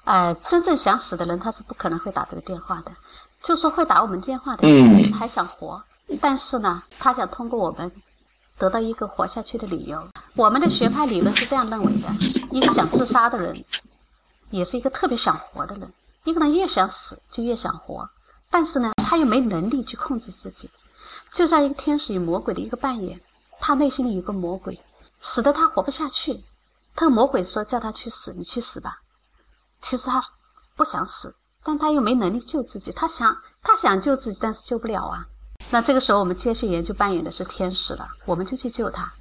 [0.06, 2.92] 呃，真正想死的人，他是不可能会打这个电话的。
[3.42, 5.84] 就说会打我们电话的，人还想活，
[6.20, 7.92] 但是呢，他想通过我们
[8.58, 10.08] 得到一个活下去的理由。
[10.36, 12.08] 我们的学派理论是这样认为的：
[12.52, 13.66] 一个想自杀的人，
[14.52, 15.92] 也是一个特别想活的人。
[16.24, 18.08] 一个人越想死，就越想活，
[18.52, 20.70] 但是呢，他又没能力去控制自己，
[21.34, 23.20] 就像一个天使与魔鬼的一个扮演。
[23.60, 24.80] 他内心里有个魔鬼，
[25.20, 26.44] 使得他活不下去。
[26.96, 29.02] 他魔鬼说叫他去死，你去死吧。
[29.82, 30.24] 其实他
[30.76, 31.36] 不想死。
[31.64, 35.28] 但他又没能力救自己，他想他想救自己，但是救不了啊。
[35.70, 39.14] 那这个时候，我们接续研就扮演的是天使了，我们就去救他。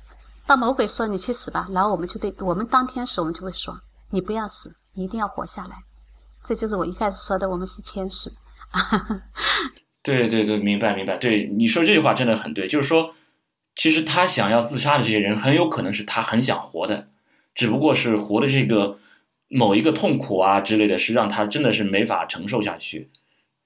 [0.46, 3.78] 当魔鬼说你去死吧，然后我们就对我们当天使，我们就会说
[4.08, 5.84] 你不要死，你一定要活下来。
[6.42, 8.32] 这就是我一开始说的，我们是天使。
[10.02, 11.18] 对对对，明白明白。
[11.18, 13.14] 对你说这句话真的很对，就是说，
[13.76, 17.08] 其实他想要自杀的这些人，很有可能是他很想活的，
[17.54, 18.98] 只不过是活的这个。
[19.50, 23.10] 某一个痛苦啊之类的，是让他真的是没法承受下去，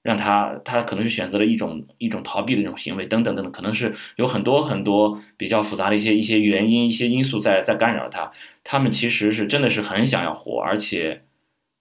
[0.01, 8.31] 让他他可能是选择了一种一种逃避的这种行为等等等等，可能是有很多很多比较复杂的一些一些原因、一些因素在在干扰他。
[8.63, 11.23] 他们其实是真的是很想要活，而且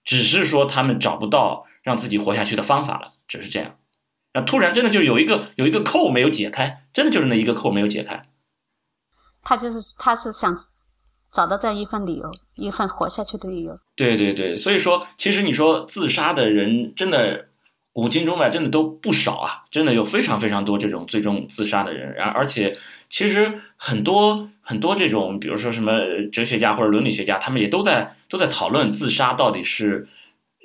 [0.05, 3.77] 只是说他们找不到让自己活下去的方法了，只是这样。
[4.35, 8.23] 那突然真的就有一个有一个扣没有解开，真的就是那一个扣没有解开。
[9.43, 10.55] 他就是他是想
[11.35, 13.77] 找到这样一份理由，一份活下去的理由。
[13.97, 17.47] 对对对，所以说其实你说自杀的人真的
[17.93, 22.15] 古今中外真的都不少啊，真的有非常非常多这种最终自杀的人。
[22.15, 22.77] 然而且
[23.11, 25.93] 其实很多很多这种，比如说什么
[26.33, 30.07] 哲学家或者伦理学家，他们也都在都在讨论自杀到底是。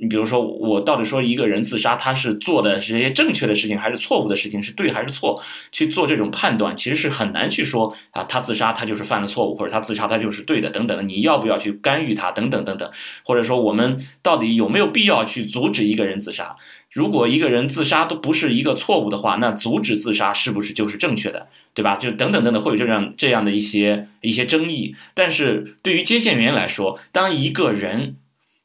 [0.01, 5.43] 你比如说，我到底说一个人自杀，他是做的是些正确的事情，还是错误的事情，是对还是错？
[5.73, 11.05] 去做这种判断，其实是很难去说啊，他自杀他就是犯了错误，或者他自杀他就是对的，等等。
[11.05, 12.89] 你要不要去干预他，等等等等？
[13.23, 16.55] 或者说，我们到底有没有必要去阻止一个人自杀？
[16.93, 21.49] 如果一个人自杀都不是一个错误的话，那阻止自杀是不是就是正确的？
[21.73, 21.97] 对吧？
[21.97, 24.95] 就等等等等，会有这样这样的一些一些争议。
[25.13, 28.15] 但是对于接线员来说，当一个人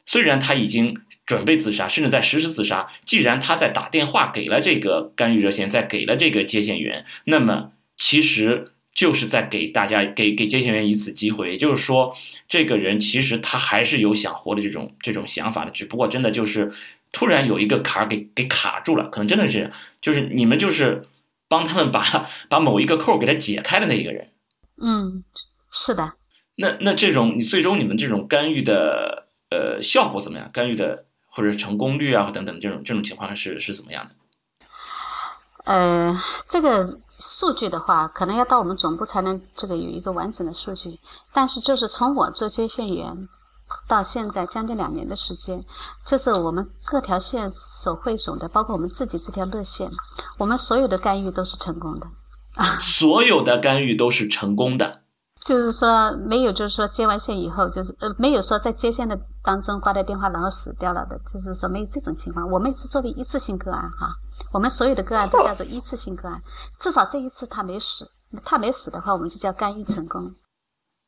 [0.07, 0.97] 虽然他已经。
[1.27, 2.87] 准备自杀，甚至在实施自杀。
[3.07, 11.53] 既然他在打电话给了这个干预热线，在给了这个接线员，那么其实就是在给大家给给接线员一次机会。
[11.53, 12.15] 也就是说，
[12.47, 16.71] 这个人其实他还是有想活的这种这种想法的，只不过真的就是
[17.11, 19.73] 突然有一个坎儿给给卡住了，可能真的是
[20.03, 21.07] 就是你们就是
[21.49, 24.29] 帮他们把 把某一个扣给他解开的那一个人。
[24.83, 25.25] 嗯，
[25.73, 26.13] 是的。
[26.57, 30.51] 那那这种你最终你们这种干预的呃效果怎么样？
[30.53, 31.07] 干预的。
[31.35, 34.15] 或者成功率啊，等等这种这种情况是是怎么样的？
[35.65, 36.15] 呃，
[36.47, 41.01] 这个数据的话，可能要到我们总部才能这个有一个完整的数据。
[41.33, 43.29] 但是就是从我做接线员
[43.89, 45.65] 到现在将近两年的时间，
[46.05, 49.91] 就是我们各条线所汇总的，包括我们自己这条热线，
[50.39, 52.07] 我们所有的干预都是成功的。
[52.81, 55.04] 所有的干预都是成功的。
[55.45, 62.51] 就是说没有，就是说接完线以后，就是呃没有说在接线的当中挂掉电话然后死掉了的，就是说没有这种情况。
[62.51, 64.09] 我们是作为一次性个案哈，
[64.53, 66.43] 我们所有的个案都叫做一次性个案，
[66.79, 68.11] 至少这一次他没死，
[68.43, 70.35] 他没死的话，我们就叫干预成功。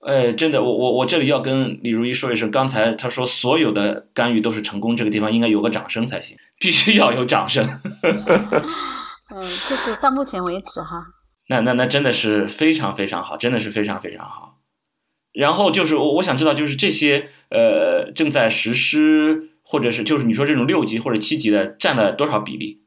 [0.06, 7.66] 呃，真的，我我我这里要跟李如一说一声，刚才他说所有的干预都是成功，这个地方应该有个掌声才行，必须要有掌声。
[8.02, 11.02] 嗯， 就是到目前为止哈。
[11.48, 14.58] 那那那真的是非常非常好，真的是非常非常好。
[15.32, 22.82] 然后就是我我想知道，就是这些呃正在实施或者是就是你说这种六级或者七级的占了多少比例？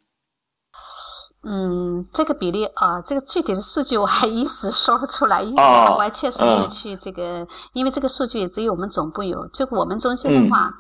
[1.41, 9.47] 嗯，这个比例啊，这个具体的数据我还一时说不出来，因为我还确实没有去这个，因为这个数据也只有我们总部有。
[9.47, 10.74] 就我们中心的话，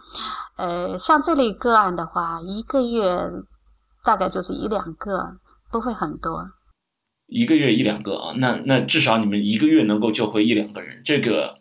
[0.57, 3.31] 呃，像这类个案的话，一个月
[4.03, 5.37] 大概就是一两个，
[5.71, 6.45] 不会很多。
[7.29, 11.57] 一个月一两个啊，那那至少你们一个月能够救回一两个人，这个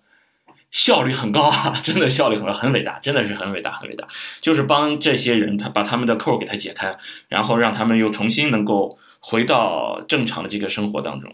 [0.70, 4.06] 效率很高啊， 真的效率很高，很伟大，真的是很伟大，很伟大。
[4.40, 6.96] 就是帮这些人，他把他们的扣给他解开，
[7.28, 11.32] 然后让他们又重新能够回到正常的这个生活当中。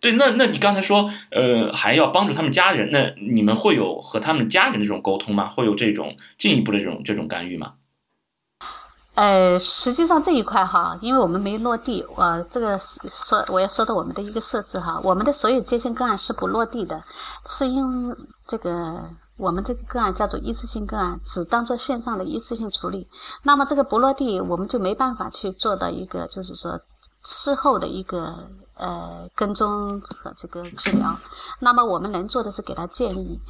[0.00, 5.48] 对，那那你刚才说，呃，还要帮助他们家人，那你们会有和他们家人这种沟通吗？
[5.48, 7.74] 会有这种进一步的这种这种干预吗？
[9.14, 17.00] 呃，实际上这一块哈，因为我们没落地，我这个说我要说到我们的一个设置哈，我们的所有接线个案是不落地的，
[17.46, 23.08] 是因这个我们这个个案叫做一次性个案，只当做线上的一次性处理。
[23.44, 26.80] 那么这个不落地，我们就没办法去做到一个就是说
[27.22, 28.34] 事后的一个
[28.74, 31.16] 呃跟踪和这个治疗。
[31.60, 33.40] 那么我们能做的是给他建议，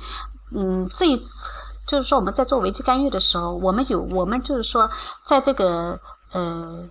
[0.54, 1.50] 嗯，这一次。
[1.87, 4.91] 就是说，我们在做危机干预的时候，我们有我们就是说，
[5.24, 6.01] 在这个
[6.32, 6.89] 呃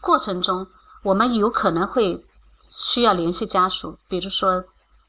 [0.00, 0.66] 过程中，
[1.02, 2.24] 我们有可能会
[2.60, 3.96] 需要联系家属。
[4.08, 4.64] 比如说，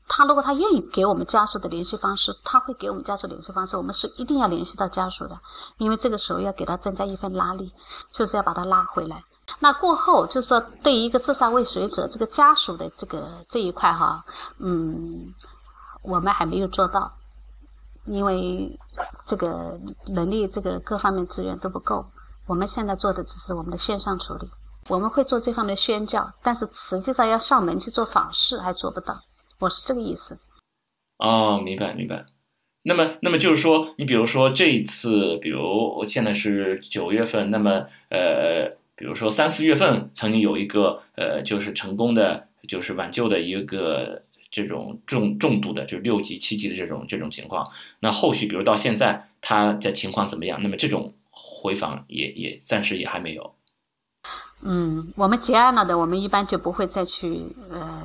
[0.07, 3.75] 他如果他愿意给我们家属的联系方式，他会给我们家属联系方式。
[3.75, 5.39] 我们是一定要联系到家属的，
[5.77, 7.73] 因为这个时候要给他增加一份拉力，
[8.11, 9.23] 就是要把他拉回来。
[9.59, 14.23] 那过后，就是说，对于一个自杀未遂者这个家属的这个这一块哈，
[14.59, 15.33] 嗯，
[16.03, 17.11] 我们还没有做到。
[18.07, 18.79] 因为
[19.25, 22.05] 这个能力、这个各方面资源都不够，
[22.47, 24.47] 我们现在做的只是我们的线上处理。
[24.89, 29.21] 我们会做这方面的宣教，但是实际上要上门去做访视还做不到。
[29.59, 30.39] 我是这个意思。
[31.17, 32.25] 哦，明白明白。
[32.83, 35.61] 那么，那么就是说，你比如说这一次，比如
[35.97, 44.23] 我现在是九月份，那么呃，比如说三四月份曾经有一个呃，就是成功的，就是挽救的一个。
[44.49, 47.67] 这种重重度的，就是六级、七级的这种这种情况。
[47.99, 50.61] 那后续，比如到现在他的情况怎么样？
[50.61, 53.53] 那么这种回访也也暂时也还没有。
[54.61, 58.03] 嗯，我们结案了的，我们一般就不会再去呃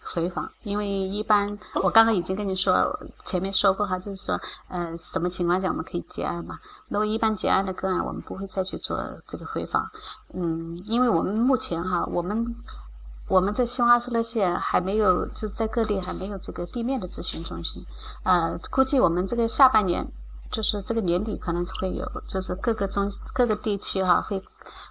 [0.00, 6.60] 回访，因为一般我刚刚已经跟你说前面说过哈，就是说呃什么情况下我们可以结案嘛？
[6.88, 9.90] 如果一般结案的个案，我们不会再去做这个回访。
[10.32, 12.54] 嗯，因为我们目前哈，我们
[13.30, 17.82] 我们在西花市那县还没有，就是在各地还没有这个地面的咨询中心。
[18.24, 20.06] 呃，估计我们这个下半年。
[20.52, 24.42] 就是这个年底可能会有，就是各个中各个地区哈会，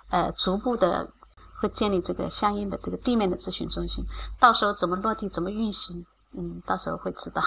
[0.09, 1.11] 呃，逐步的
[1.59, 4.01] 会建立这个相应的这个地面的咨询中心，
[4.39, 7.41] 到时候怎么落地怎么运行，嗯，到时候会知道。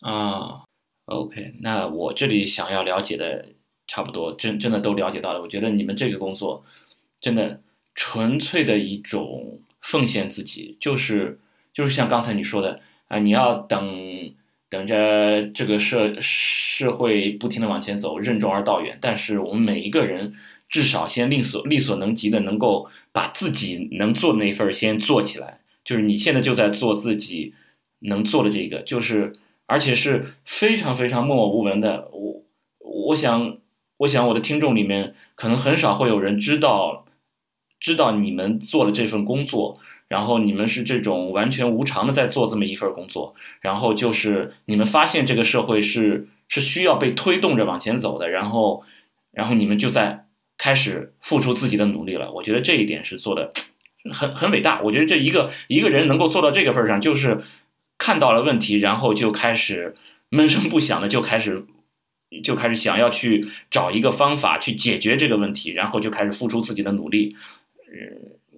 [0.00, 0.64] 啊，
[1.06, 3.46] OK，那我这里想要了解的
[3.86, 5.40] 差不多，真真的都了解到了。
[5.40, 6.64] 我觉得你们这个工作
[7.20, 7.60] 真的
[7.94, 11.38] 纯粹的一种奉献自己，就是
[11.72, 14.34] 就是像刚才你说的啊，你要等。
[14.70, 18.98] 等着这个社社会不停的往前走，任重而道远。
[19.00, 20.34] 但是我们每一个人
[20.68, 25.60] 至少先力所力所能及的，能够把自己能做的那份先做起来。
[25.84, 27.54] 就是你现在就在做自己
[28.00, 29.32] 能做的这个，就是
[29.66, 32.08] 而且是非常非常默默无闻的。
[32.10, 32.42] 我
[32.80, 33.58] 我想
[33.98, 37.03] 我想我的听众里面可能很少会有人知道
[37.84, 39.78] 知道你们做的这份工作。
[40.06, 48.84] 然后你们是这种完全无偿的在做这么一份工作，然后就是你们发现这个社会是是需要被推动着往前走的，然后，
[49.32, 50.26] 然后你们就在
[50.58, 52.30] 开始付出自己的努力了。
[52.32, 53.50] 我觉得这一点是做的
[54.12, 54.82] 很很伟大。
[54.82, 57.42] 我觉得这一个一个人能够做到这个份上，就是
[57.96, 59.94] 看到了问题，然后就开始
[60.28, 61.64] 闷声不响的就开始
[62.44, 67.34] 就开始想要去找一个方法去解决这个问题，然后就开始付出自己的努力，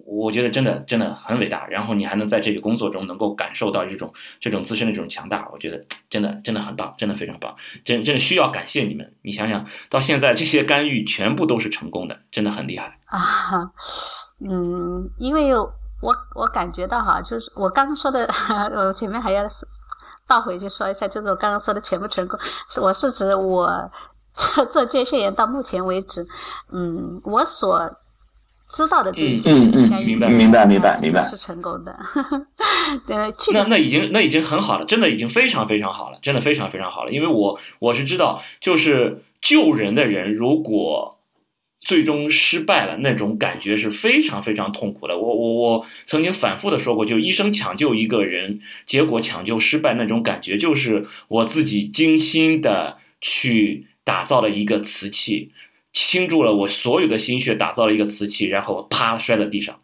[0.05, 9.13] 我觉得真的真的很伟大，然后你还能在这个工作中能够感受到这种这种自身的这种强大，我觉得真的真的很棒，真的非常棒，真真的需要感谢你们。
[9.23, 13.69] 你想想到现在这些干预全部都是成功的，真的很厉害啊。
[14.39, 18.25] 嗯，因为我我感觉到哈，就是我刚刚说的，
[18.73, 19.43] 我前面还要
[20.25, 22.39] 倒回去说一下，就是我刚刚说的全部成功，
[22.81, 23.91] 我是指我
[24.33, 26.25] 做做接线员到目前为止，
[26.71, 27.97] 嗯，我所。
[28.69, 31.97] 知道的这些，嗯嗯，明白明白明白明白，是成功的。
[33.53, 37.11] 那那已经那已经很好了，真的已经非常非常好了，真的非常非常好了。
[37.11, 41.19] 因为我我是知道，就是救人的人如果
[41.79, 45.17] 最终失败了，那种感觉是非常非常痛苦的。
[45.17, 55.51] 我我我曾经反复的说过，就医生抢救一个人，结果抢救失败那种感觉，就是我自己精心的去打造了一个瓷器。
[55.99, 59.79] 倾注了我所有的心血，打造了一个瓷器，然后啪摔在地上，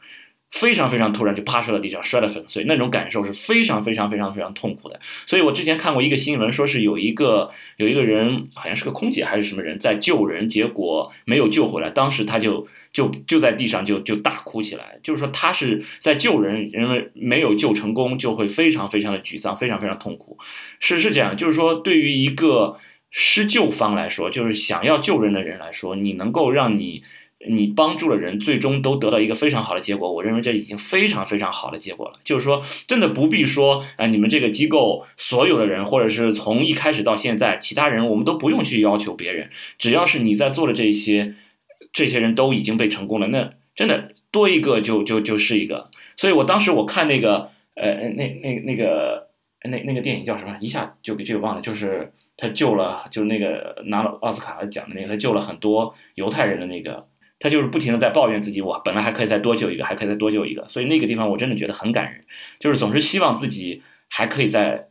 [0.52, 5.00] 非常非常突然就啪摔到地上，摔得粉碎，那种感受是非常非常非常非常痛苦的。
[5.26, 20.38] 所以我之前看过一个新闻，说是有一个有一个人，好像是个空姐还是什么人，在救人，结果没有救回来，当时他就就就在地上就就大哭起来，就是说他是在救人，人为没有救成功，就会非常非常的沮丧，非常非常痛苦。
[20.80, 22.78] 是是这样，就是说对于一个。
[23.16, 27.04] 施救方来说，就是想要救人的人来说，你能够让你
[27.46, 30.12] 你帮助的人，最终都得到一个非常好的结果。
[30.12, 32.20] 我认为这已经非常非常好的结果了。
[32.24, 41.36] 就是说，真的不必说，啊，你们这个机构所有的人，或者是从一开始到现在，其他人我们都不用去要求别人，只要是你在做的这些，
[41.92, 43.28] 这些人都已经被成功了。
[43.28, 45.92] 那真的多一个就就就是一个。
[46.18, 49.28] 所以我当时我看那个，呃，那那那个
[49.64, 50.58] 那那个电影叫什么？
[50.62, 52.14] 一下就给就忘了，就是。
[52.36, 57.08] 他救了，就是那个拿了奥斯卡奖的那个，他救了很多犹太人的那个，
[57.38, 62.26] 他就是不停的在抱怨自己，我本来还可以再多救一个，还可以再多救一个，所以那个地方我真的觉得很感人，
[62.60, 64.90] 就是总是希望自己还可以再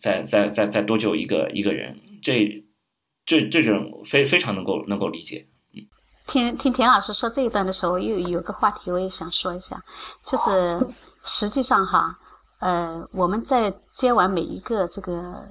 [0.00, 2.64] 再再再再多救一个一个人，这
[3.24, 5.46] 这这种非非常能够能够理解。
[5.72, 5.86] 嗯，
[6.26, 9.80] 听听田老师说这一段的时候，又有个话题我也想说一下，
[10.24, 10.84] 就是
[11.22, 12.18] 实际上哈，
[12.58, 15.44] 呃，我们在接完每一个这个。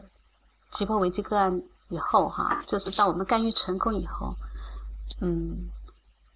[0.72, 4.36] 急迫危机个案以后，哈，就是当我们干预成功以后，
[5.20, 5.68] 嗯，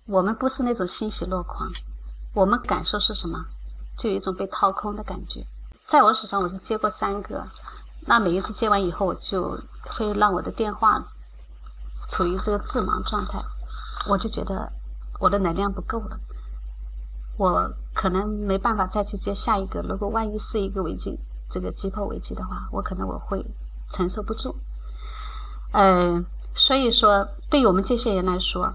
[0.08, 1.72] 我们不是那种欣喜若狂，
[2.34, 3.46] 我们感受是什么？
[3.96, 5.46] 就有一种被掏空的感觉。
[5.86, 7.48] 在我手上，我是接过三个，
[8.08, 11.04] 那每一次接完以后，我就会让我的电话
[12.10, 13.40] 处于这个致盲状态，
[14.10, 14.72] 我就觉得
[15.20, 16.20] 我的能量不够了，
[17.38, 19.82] 我可能没办法再去接下一个。
[19.82, 21.20] 如果万一是一个危机，
[21.50, 23.46] 这个急迫危机的话，我可能我会。
[23.90, 24.56] 承受不住，
[25.72, 26.26] 呃，
[26.56, 28.74] 所以说，对于我们这些人来说，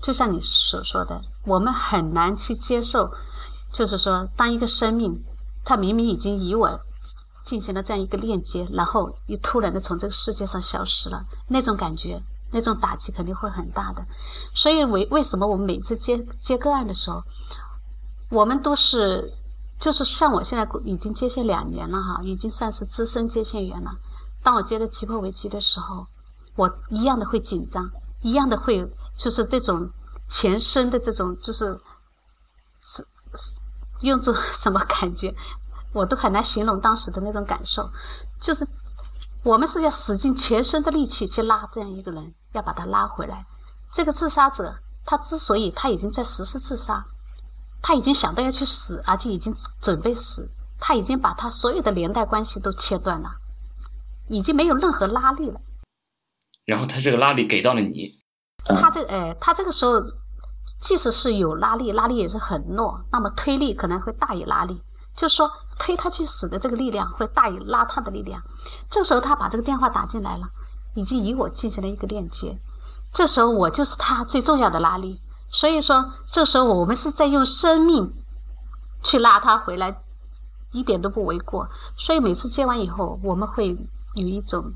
[0.00, 3.12] 就像你所说的，我们很难去接受，
[3.70, 5.22] 就是说，当一个生命，
[5.64, 6.80] 他明明已经与我
[7.44, 14.04] 进行了这样一个链接，然后又突然的从这个世界上消失了，那种感觉，那种打击肯定会很大的。
[14.52, 17.22] 所以为为什么我们每次接接个案的时候，
[18.30, 19.32] 我们都是
[19.78, 23.92] 就是像我现在已经接线两年了哈，已经算是资深接线员了。
[24.42, 26.06] 当我接到急迫危机的时候，
[26.56, 27.90] 我一样的会紧张，
[28.22, 29.88] 一样的会就是这种
[30.28, 31.78] 全身的这种就是
[32.82, 33.04] 是
[34.00, 35.34] 用作什么感觉？
[35.92, 37.90] 我都很难形容当时的那种感受，
[38.40, 38.66] 就是
[39.42, 43.46] 我们是要使尽全身的力气去拉这样一个人，要把他拉回来。
[43.92, 47.06] 这个自杀者，他之所以他已经在实施自杀，
[47.80, 53.30] 他已经想到要去死，而且已经准备死，他已经把他所有的连带关系都切断了，
[54.28, 55.60] 已经没有任何拉力了。
[56.64, 58.20] 然后他这个拉力给到了你，
[58.80, 60.02] 他这哎，他这个时候
[60.80, 64.82] 即使是有拉力，拉力也是很弱，那么推力可能会大于拉力。
[65.16, 65.50] 就是说，
[65.80, 68.40] 推他去死的这个力量会大于拉他的力量。
[68.88, 70.48] 这时候他把这个电话打进来了，
[70.94, 72.56] 已经与我进行了一个链接。
[73.12, 75.20] 这时候我就是他最重要的拉力。
[75.50, 78.12] 所以说，这时候我们是在用生命
[79.02, 80.02] 去拉他回来，
[80.72, 81.68] 一点都不为过。
[81.96, 83.76] 所以每次接完以后，我们会
[84.14, 84.72] 有一种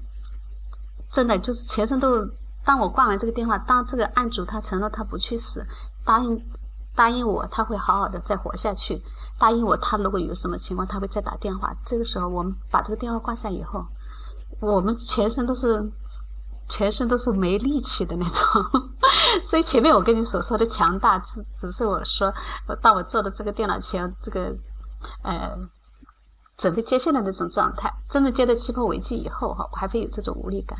[1.11, 2.29] 真的就是全身都。
[2.65, 5.67] 当我挂完这个电话，当这个案主他承诺他不去死，
[6.05, 6.41] 答应
[6.95, 9.03] 答应我他会好好的再活下去。
[9.37, 11.75] 答应我，他如果有什么情况，他会再打电话。
[11.85, 13.85] 这个时候，我们把这个电话挂下以后，
[14.61, 15.91] 我们全身都是，
[16.69, 18.91] 全身都是没力气的那种。
[19.45, 22.33] 所以前面我跟你所说的强大，只只是我说，
[22.81, 24.55] 当我坐的这个电脑前，这个
[25.23, 25.57] 呃，
[26.57, 27.93] 准备接线的那种状态。
[28.09, 30.79] 真的接到气泡危机以后，哈，我还会有这种无力感。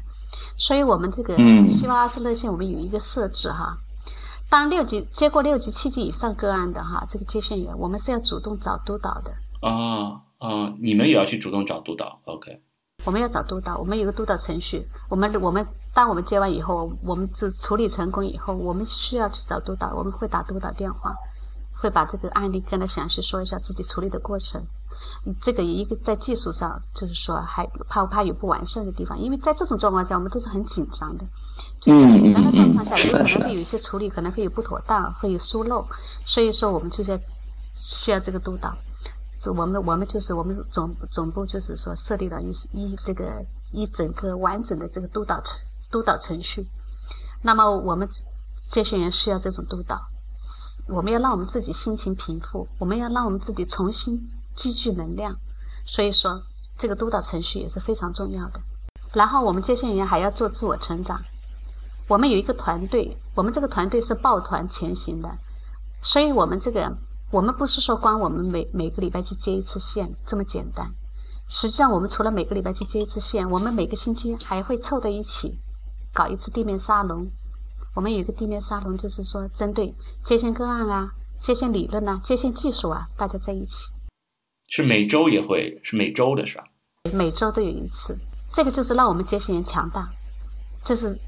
[0.57, 1.37] 所以我们这个
[1.69, 3.77] 希望阿斯热线，我们有一个设置哈。
[4.51, 9.33] 当六级接过六级、七级以上个案的哈，这个接线员我们是要主动找督导的。
[9.67, 12.61] 啊啊，你们也要去主动找督导？OK。
[13.05, 14.87] 我们要找督导，我们有个督导程序。
[15.09, 21.15] 我们我们当我们接完以后，我们就处理成功以后，我们需要去找督导，我们会打督导电话，
[21.75, 24.63] 会把这个案例跟他详细说一下自己处理的过程。
[25.41, 29.19] 这个一个在技术上，就是说还怕不怕有不完善的地方？
[29.19, 31.25] 因为在这种状况下，我们都是很紧张的。
[31.81, 35.85] 就在紧张的状况下，有可能会有一些处理可能会有不妥当，会有疏漏。
[36.25, 37.19] 所以说，我们就在
[37.75, 38.73] 需要这个督导。
[39.43, 45.59] 是我们我们就是我们总总部就是说设立了一一这个一整个完整的这个督导程
[45.91, 46.67] 督导程序。
[47.43, 48.09] 那么我们
[48.55, 50.01] 接线员需要这种督导，
[50.89, 54.21] 我们要让我们自己心情平复，我们要让我们自己重新。
[54.55, 55.35] 积聚能量，
[55.87, 56.39] 所以说
[56.77, 58.61] 这个督导程序也是非常重要的。
[59.15, 61.19] 然后我们接线员还要做自我成长。
[62.07, 65.39] 我们有一个团队，我们这个团队是抱团前行的，
[66.03, 66.95] 所以我们这个
[67.33, 70.93] 我们不是说光我们每每个礼拜去接一次线这么简单。
[71.49, 75.59] 实际上，我们除了每个礼拜去接一次线，我们每个星期还会凑在一起
[76.13, 77.27] 搞一次地面沙龙。
[77.95, 83.87] 我们有一个地面沙龙，就是说针对接线个案啊、接线理论呐、接线技术啊，大家在一起。
[84.69, 86.65] 是每周也会是每周的是吧？
[87.15, 88.15] 每周都有一次，
[88.53, 90.11] 这个就是让我们接线员强大，
[90.85, 91.19] 这是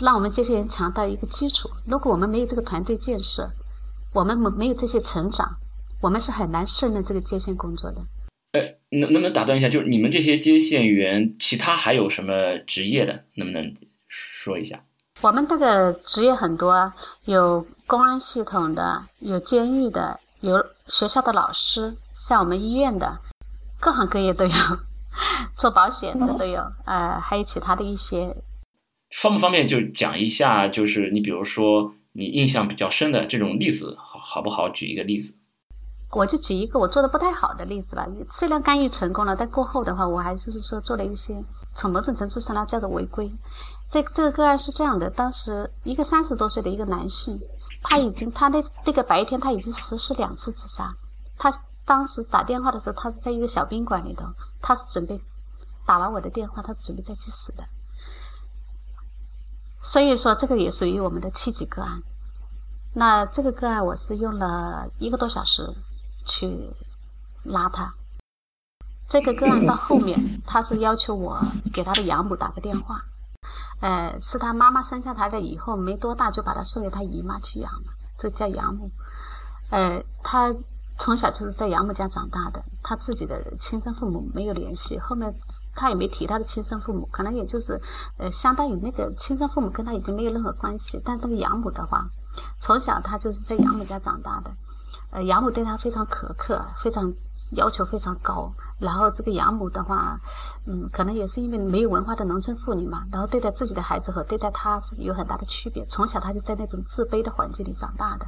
[0.00, 1.70] 让我们接线员强大一个基础。
[1.86, 3.48] 如果我们没有这个团队建设，
[4.12, 5.56] 我们没没有这些成长，
[6.00, 8.00] 我们是很难胜任这个接线工作的。
[8.52, 9.68] 哎，能能不能打断一下？
[9.68, 13.24] 就是你们这些接线员，其他还有什么职业的？
[13.36, 13.74] 能不能
[14.08, 14.84] 说一下？
[15.22, 16.92] 我们这个职业很多，
[17.24, 21.94] 有公安系统的，有监狱的，有学校的老师。
[22.14, 23.18] 像我们医院的，
[23.80, 24.52] 各行各业都有，
[25.56, 28.36] 做保险的都有，呃，还有其他的一些。
[29.16, 30.68] 方不方便就讲一下？
[30.68, 34.68] 就是你比如说你印象比较深的这种例子，好好不好？
[34.70, 35.34] 举一个例子。
[36.10, 38.06] 我就举一个我做的不太好的例子吧。
[38.28, 41.42] 虽然干预成功了，但过后的话，我还就是说做了一些，
[41.74, 43.30] 从某种程度上来叫做违规。
[43.88, 47.40] 这这个个案是这样的：当时一个三十多岁的一个男性，
[47.82, 50.94] 他已经他那那个白天他已经实施两次自杀，
[51.36, 51.52] 他。
[51.84, 54.24] 当时打电话的时候，他是在一个小宾馆里头，
[54.60, 55.20] 他是准备
[55.84, 57.64] 打完我的电话，他是准备再去死的。
[59.82, 62.02] 所以说，这个也属于我们的七级个案。
[62.94, 65.74] 那这个个案，我是用了一个多小时
[66.24, 66.70] 去
[67.42, 67.92] 拉他。
[69.08, 71.38] 这个个案到后面，他是要求我
[71.72, 73.04] 给他的养母打个电话。
[73.80, 78.90] 呃，是他妈妈生下他的以后没多大，就把他送给他姨妈去养了，这叫养母。
[79.70, 80.54] 呃，他。
[81.02, 85.34] 从小就是在养母家长大的，他自己的亲生父母没有联系，后面
[85.74, 87.80] 他也没提他的亲生父母，可能也就是，
[88.18, 91.02] 呃，相当于那个亲生父母跟他已经没有任何关系。
[91.04, 92.08] 但那个养母的话，
[92.60, 94.54] 从小他就是在养母家长大的，
[95.12, 97.12] 呃，养母对他非常苛刻，非常
[97.54, 98.50] 要求非常高。
[98.78, 100.18] 然后这个养母的话，
[100.64, 105.84] 嗯，可能也是因为没有文化的农村妇女嘛，然后对待自己的孩子和对待他有很大的区别。
[105.84, 108.26] 从小他就在那种自卑的环境里长大的。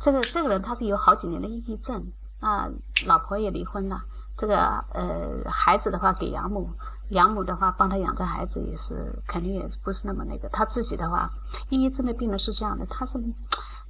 [0.00, 2.04] 这个这个人他是有好几年的抑郁症，
[2.40, 2.68] 那
[3.06, 4.02] 老婆也离婚了。
[4.36, 6.68] 这个呃，孩子的话给养母，
[7.10, 10.48] 养母的话帮他养着孩子也是肯定也不是那么那个。
[10.48, 11.30] 他自己的话，
[11.68, 13.16] 抑郁症的病人是这样的，他是。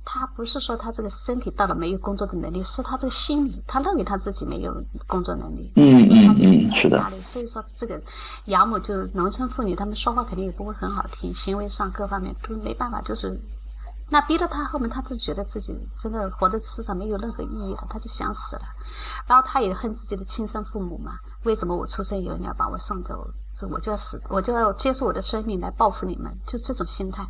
[0.09, 4.73] 他不是说他这个身体到了没有工作的能力，是他这个心理，他认为他自己没有
[5.09, 7.05] 工作能力，嗯嗯嗯，是的。
[7.25, 8.01] 所以说这个
[8.45, 13.37] 养母就是农村妇女，他们说话肯定也不会很好听，行为上各方面都没办法，就是
[14.09, 18.63] 那逼着他后面，他就觉得自己真的活在世上没有任何意义了，他就想死了。
[19.27, 27.27] 然后他也恨自己的亲生父母嘛，为什么我出生以后你要把我送走，这我就要死，我就要接受我的生命来报复你们，就这种心态。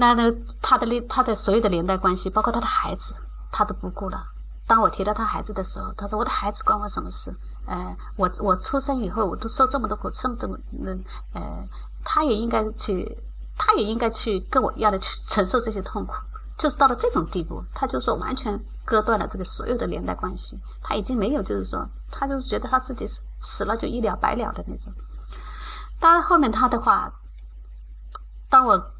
[0.00, 0.32] 那那
[0.62, 3.16] 他的他的所有的连带关系，包括他的孩子，
[3.50, 4.28] 他都不顾了。
[4.64, 7.34] 当我提到他孩子的时候，他说：“我的孩子关我什么事？
[7.66, 10.92] 呃，我我出生以后，我都受这么多苦，这么多那
[11.34, 11.66] 呃，
[12.04, 13.18] 他也应该去，
[13.56, 16.14] 他也应该去跟我一样的去承受这些痛苦。
[16.56, 24.92] 就是到了这种地步，他就说完全割断了这个所有的连带关系，他已经没有，就是说，他就是觉得他自己死死了就一了百了的那种。
[25.98, 27.12] 当然后面他的话，
[28.48, 28.92] 当我。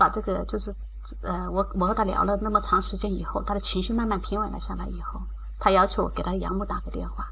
[0.00, 0.74] 把这个就是，
[1.20, 5.20] 呃，我我和他聊了那么长时间以后，他的情绪慢慢平稳了下来以后，
[5.58, 7.28] 他要求我给他养母打个电话。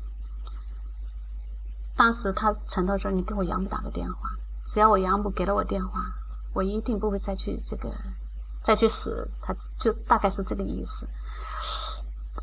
[1.96, 6.12] 当时他承诺说：“你给我养母打个电话，只要我养母给了我电话，
[6.52, 7.90] 我一定不会再去这个
[8.62, 11.08] 再去死。”他就大概是这个意思。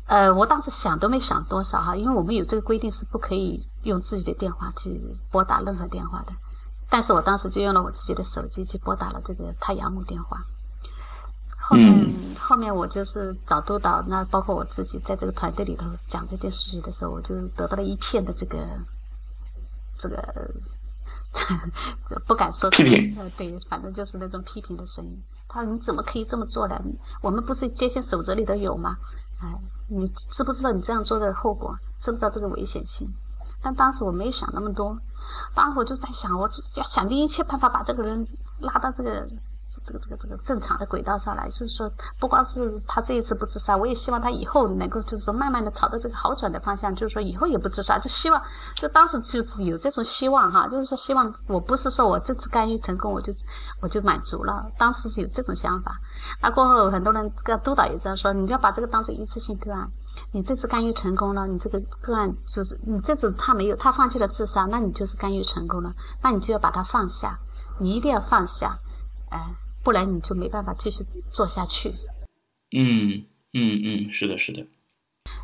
[0.06, 5.00] 呃，我当时想都没想多少哈，因为我们有这个规定是不可以用自己的电话去
[5.30, 6.32] 拨打任何电话的。
[6.88, 10.44] 但是我当时就用了我自己的手机去拨打了这个他养母电话。
[11.58, 18.64] 后面后面我就是找督导，那包括我自己在这个团队里头讲这件事情的时候，我就得到了一片的这个
[19.98, 20.54] 这个
[22.24, 23.16] 不敢说批评。
[23.18, 25.20] 呃，对，反正就是那种批评的声音。
[25.48, 26.80] 他说：“你怎么可以这么做呢？
[27.20, 28.96] 我们不是接线守则里头有吗？
[29.40, 29.52] 哎，
[29.88, 31.76] 你知不知道你这样做的后果？
[31.98, 33.12] 知不知道这个危险性？”
[33.66, 34.96] 但当时我没想那么多。
[35.52, 38.24] 当时我就在想，我要想尽一切办法把这个人
[38.60, 39.26] 拉到这个
[39.68, 41.48] 这个这个这个正常的轨道上来。
[41.48, 41.90] 就是说，
[42.20, 47.98] 不光是他这一次不自杀，我也希望他以后能够就是说慢慢的朝着这个好转的方向，就是说以后也不自杀。
[47.98, 48.40] 就希望，
[48.76, 53.34] 就当时就有这种希望哈，就是说希望我不是说我这次干预成功我就
[53.80, 54.64] 我就满足了。
[54.78, 55.98] 当时是有这种想法。
[56.40, 59.90] 那过后很多人跟督导也这样说，你要把这个当做一次性个案。
[60.32, 67.38] 你这次干预成功了，你这个个案就是你这次他没有他放弃了自杀，那你就是干预成功了，那你就要把它放下，
[67.80, 68.78] 你一定要放下，
[69.30, 69.38] 哎，
[69.82, 71.94] 不然你就没办法继续做下去。
[72.76, 74.66] 嗯嗯嗯，是的，是的。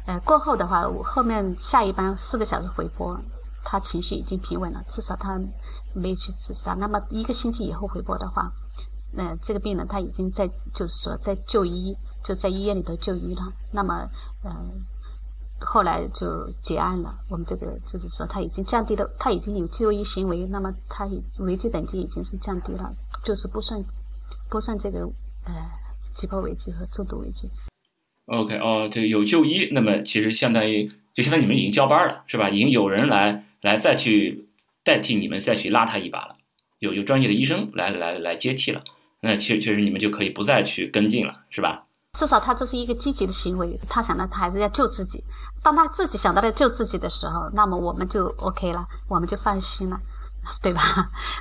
[0.06, 3.18] 呃，过后的话，我后面下一班四个小时回拨，
[3.64, 5.40] 他情绪已经平稳了，至少他
[5.94, 6.74] 没去自杀。
[6.74, 8.52] 那么一个星期以后回拨的话，
[9.12, 11.96] 那这个病人他已经在就是说在就医。
[12.22, 14.08] 就在医院里头就医了，那么，
[14.44, 14.84] 嗯，
[15.60, 17.14] 后来就结案了。
[17.28, 22.94] 我们这个就是说，他已经降低了，他已经有就医行为，那么他已危机等级已经是降低了，
[23.24, 23.84] 就是不算
[24.48, 25.00] 不算这个
[25.44, 25.52] 呃
[26.14, 27.48] 急迫危机和重度危机。
[28.26, 32.48] OK，哦，这有就医，那么其实相当于就相当于你们已经交班了，是吧？
[32.48, 34.48] 已经有人来来再去
[34.84, 36.36] 代替你们再去拉他一把了，
[36.78, 38.82] 有有专业的医生来来来接替了，
[39.20, 41.86] 那确确实你们就可以不再去跟进了，是吧？
[42.18, 45.24] 至少他这是一个积极的行为，他想到他还是要救自己。
[45.62, 49.98] 当他自己想到了救自己的时候，那么我们就 OK 了，我们就放心了，
[50.62, 50.80] 对吧？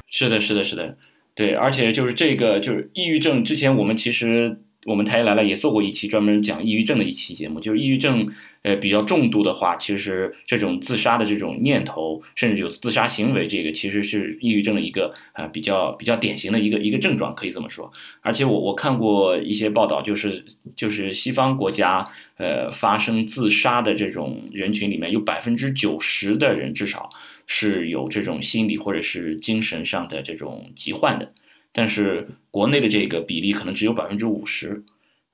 [0.08, 0.98] 是的，是的，是的，
[1.36, 1.54] 对。
[1.54, 3.44] 而且就是这个，就是抑郁症。
[3.44, 4.64] 之前我们其实。
[4.86, 8.28] 我们台来了也做过一期专门讲抑郁症的一期节目，就是抑郁症，
[8.64, 17.92] 呃，比较重度的话，其实这种自杀的这种念头，甚至有自杀行为，这个其实是抑郁症的一个啊比较比较典型的一个一个症状，可以这么说。
[18.22, 20.44] 而且我我看过一些报道，就是
[20.76, 22.04] 就是西方国家，
[22.38, 27.08] 呃，发生自杀的这种人群里面有百分之九十的人至少
[27.46, 31.32] 是有这种心理或者是精神上的这种疾患的。
[31.74, 34.84] 但是国内的这个比例可能只有百分之五十，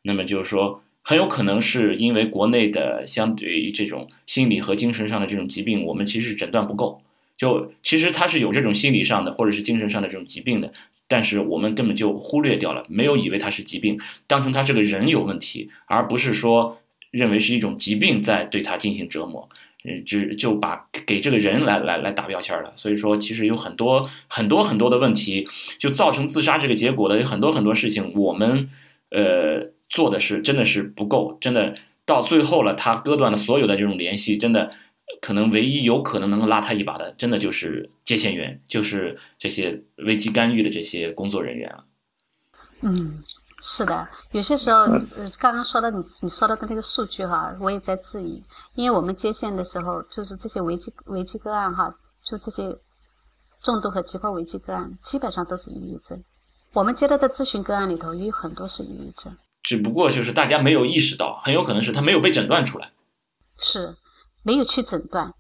[0.04, 7.02] 那么就是说，很有可能是因为国内的相对于这种心理和精神上的这种疾病，我们其实诊断不够。
[7.38, 10.74] 就其实他是有这种心理上的或者是精神上的这种疾病的，
[11.08, 16.80] 但是我们根本就忽略掉了，没有以为他是疾病，当成他这个人有问题，而不是说
[17.12, 19.48] 认为是一种疾病在对他进行折磨。
[20.06, 25.48] 只就把给这个人来来来打标签了，所以说其实有很多很多很多的问题，
[25.80, 28.70] 就造成自杀这个结果的有很多很多事情，我们
[29.12, 31.76] 呃做的是真的是不够，真的
[32.06, 34.72] 到最后了，他割断了所有的这种联系，真的
[35.22, 41.86] 可能唯一有可能能够拉他一把的，真的就是接线员，就是这些危机干预的这些工作人员了。
[42.82, 43.24] 嗯，
[43.60, 48.44] 是的，有些时候，呃，刚刚说到你你说的的那个数据哈，我也在质疑，
[48.76, 51.92] 因为我们接线的时候，就是这些危机危机个案哈，
[52.24, 52.78] 就这些
[53.64, 56.24] 重度和急迫危机个案，基本上都是抑郁症。
[56.74, 59.36] 我们接到的咨询个案里头，也有很多是抑郁症。
[59.64, 62.92] 只不过就是大家没有意识到，很有可能是他没有被诊断出来，
[63.58, 63.96] 是
[64.44, 65.34] 没有去诊断，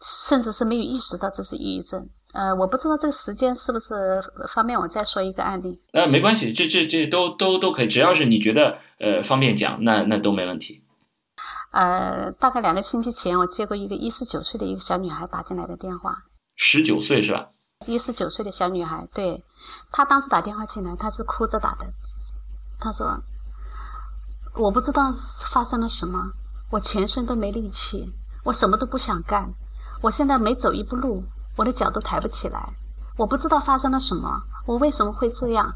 [0.00, 2.08] 甚至是没有意识到这是抑郁症。
[2.32, 5.80] 呃，我不知道这个时间是不是方便我再说一个案例。
[5.92, 10.84] 呃，没关系，这这这都都都可以，只要是你觉得呃方便讲，那那都没问题。
[11.70, 16.24] 呃，大概两个星期前，我接过一个一十九岁的一个小女孩打进来的电话。
[16.56, 17.48] 十九岁是吧？
[17.86, 19.44] 一十九岁的小女孩，对，
[19.92, 21.86] 她当时打电话进来，她是哭着打的。
[22.80, 23.22] 她说
[24.56, 25.12] ：“我不知道
[25.52, 26.32] 发生了什么，
[26.72, 28.12] 我全身都没力气，
[28.44, 29.52] 我什么都不想干，
[30.02, 31.22] 我现在每走一步路，
[31.58, 32.72] 我的脚都抬不起来。
[33.16, 35.74] 我不知道发生了什么，我为什么会这样？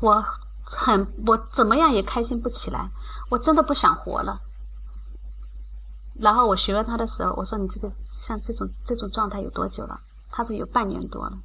[0.00, 0.24] 我
[0.64, 2.90] 很，我怎么样也开心不起来，
[3.30, 4.40] 我真的不想活了。”
[6.18, 10.00] 然后我询问她的时候，我说：“你这个像这种这种状态有多久了？”
[10.32, 11.38] 她说：“有半年多了。”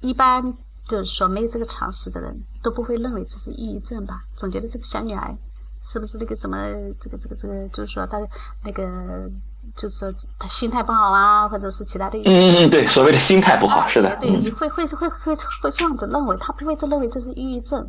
[0.00, 4.24] 一般就是说，没有这个常识的人都不会认为这是抑郁症吧？
[4.34, 5.36] 总觉得这个小女孩
[5.82, 6.56] 是不是那个什么，
[7.00, 8.18] 这个这个这个，就是说她
[8.64, 9.30] 那个，
[9.74, 12.18] 就是说她心态不好啊，或者是其他的。
[12.18, 14.16] 嗯嗯嗯，对，所谓的心态不好，是的。
[14.20, 17.88] 对，你会会会会会这样子认为，他不会这认为这是抑郁症。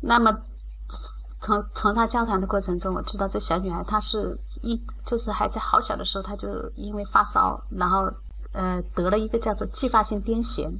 [0.00, 0.36] 那么
[1.40, 8.10] 从从他交谈的过程中，我知道这小女孩她是一就是还在好小的时候，她就因为发烧，然后
[8.52, 10.70] 呃得了一个叫做继发性癫痫。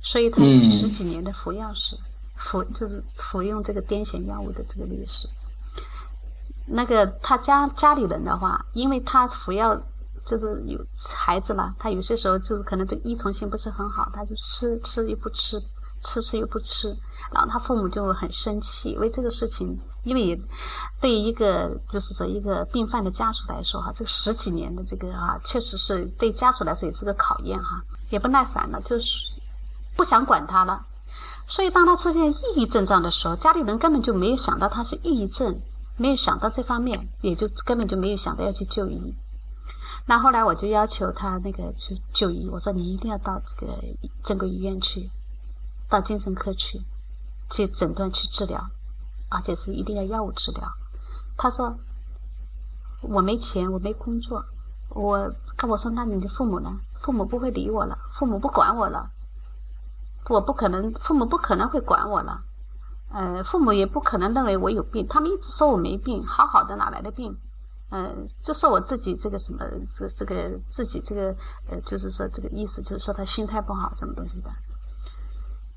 [0.00, 1.96] 所以她有十几年的服药史，
[2.36, 5.28] 服就是服用这个癫痫药物的这个历史。
[6.66, 9.80] 那个他家家里人的话，因为他服药
[10.24, 10.78] 就是有
[11.14, 15.62] 孩子了，他有些时候就是可能这个依从性不是很好，他就吃吃又不吃，
[16.02, 16.88] 吃吃又不吃，
[17.32, 18.96] 然后他父母就很生气。
[18.98, 20.40] 为这个事情，因为
[21.00, 29.34] 对于一个就是说一个病犯的家属来说哈，这十几年的这个啊，确实是对家属来说也是个考验哈，也不耐烦了，就是。
[29.96, 30.84] 不想管他了，
[31.46, 35.58] 所以当他出现抑郁症状的时候，家里人根本就没有想到他是抑郁症，
[35.96, 39.14] 没有想到这方面，也就根本就没有想到要去就医。
[40.06, 43.78] 那后来我就要求他那个去就医，我说你一定要到这个
[44.22, 45.10] 正规医院去，
[45.88, 46.80] 到精神科去，
[47.50, 48.70] 去诊断去治疗，
[49.28, 50.70] 而且是一定要药物治疗。
[51.36, 51.76] 他说
[53.00, 54.44] 我没钱，我没工作，
[54.90, 56.78] 我跟我说那你的父母呢？
[56.94, 59.10] 父母不会理我了，父母不管我了。
[60.28, 62.42] 我不可能，父母不可能会管我了，
[63.08, 67.34] 呃，父母也不可能认为我有病，他们一直说我没病，好好的哪来的病？
[67.90, 71.34] 嗯，就说我自己这个什么，这个这个自己这个，
[71.70, 74.50] 呃，就是说这个意思，就是说他心态不好，什么东西的。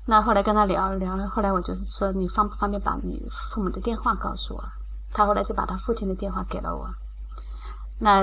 [0.06, 4.64] 那后来跟他聊聊了，后来我就说你方不方便把你父母的电话告诉我？
[5.12, 6.88] 他后来就把他父亲的电话给了我。
[8.00, 8.22] 那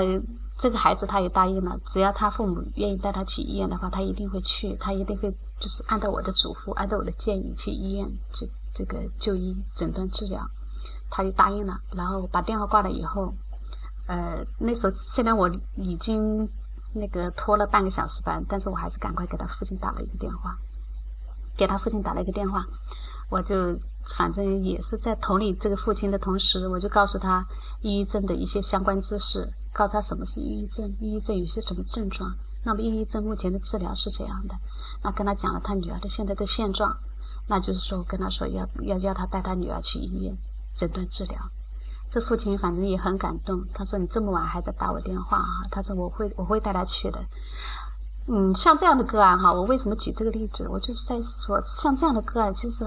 [0.56, 5.34] 这个孩子他也答应了，只要他父母愿意带他去医院的话，他一定会去，他一定会。
[5.58, 8.48] 就是按照我的嘱咐，按照我的建议去医院去
[8.78, 10.40] 这个就医、诊断、治疗，
[11.10, 11.80] 他就答应了。
[11.90, 13.34] 然后把电话挂了以后，
[14.06, 16.48] 呃，那时候虽然我已经
[16.94, 20.56] 那个拖了半个小时班，但是我还是赶快给他父亲打了一个电话，
[21.56, 22.64] 给他父亲打了一个电话，
[23.28, 23.76] 我就
[24.16, 27.44] 反正也是在同理这个父亲的同时，我就告诉他
[27.80, 32.32] 抑郁症的一些相关知识，告诉他什么是抑郁症，抑郁症有些什么症状。
[32.64, 34.54] 那么抑郁症目前的治疗是这样的，
[35.02, 36.94] 那跟他讲了他女儿的现在的现状，
[37.48, 40.38] 那就是说跟他说要要要他带他女儿去医院
[40.74, 41.36] 诊断治疗。
[42.10, 45.64] 这父亲反正也很感动，他说你这么晚还在打我电话啊？
[45.70, 47.22] 他说我会我会带他去的。
[48.26, 50.68] 嗯，像这样的个案哈，我为什么举这个例子？
[50.68, 52.84] 我就是在说，像这样的个案，其实，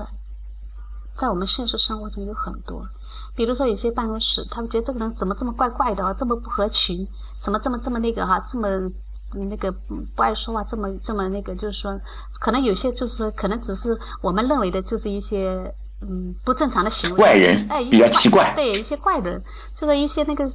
[1.14, 2.88] 在我们现实生活中有很多。
[3.36, 7.08] 比如说有些办公室，他们觉得这个人怎么这么怪怪的，这么不合群，
[7.40, 8.92] 什么这么这么那个哈，这么。
[9.34, 12.00] 那个不爱说话，这么这么那个，就是说，
[12.40, 17.16] 可能有些就是说，可能只是我们认为的，就是一些嗯不正常的行为。
[17.16, 18.54] 怪人，哎，比较奇怪。
[18.56, 19.42] 对，一些怪人，
[19.74, 20.50] 就是一些那个，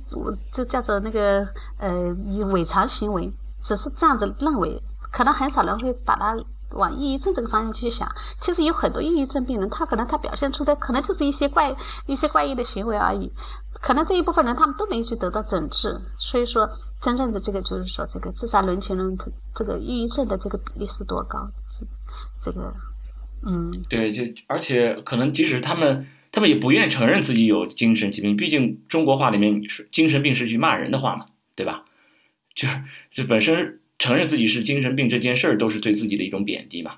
[0.53, 1.47] 就叫做那个
[1.79, 2.15] 呃
[2.53, 6.37] 伪常行为，只是这样子认为，可能很少人会把它
[6.73, 8.07] 往抑郁症这个方向去想。
[8.39, 11.75] 其实有很多抑郁症病人，他可能他表现出的可能就是一些怪
[12.05, 13.33] 一些怪异的行为而已。
[13.81, 16.69] 可能这一部分人他们都没去得到诊治，所以说。
[17.01, 19.17] 真正的这个就是说，这个自杀人群人
[19.55, 21.49] 这个抑郁症的这个比例是多高？
[21.71, 21.87] 这
[22.41, 22.75] 这个，
[23.47, 31.85] 嗯，对，就而且可能即使他们他们也不愿承认自己有精神疾病，毕竟中国话里面是精神病是句骂人的话嘛，对吧？
[32.55, 32.83] 就是
[33.13, 36.97] 就本身承认自己是精神病这件事儿，都是对自己的一种贬低嘛。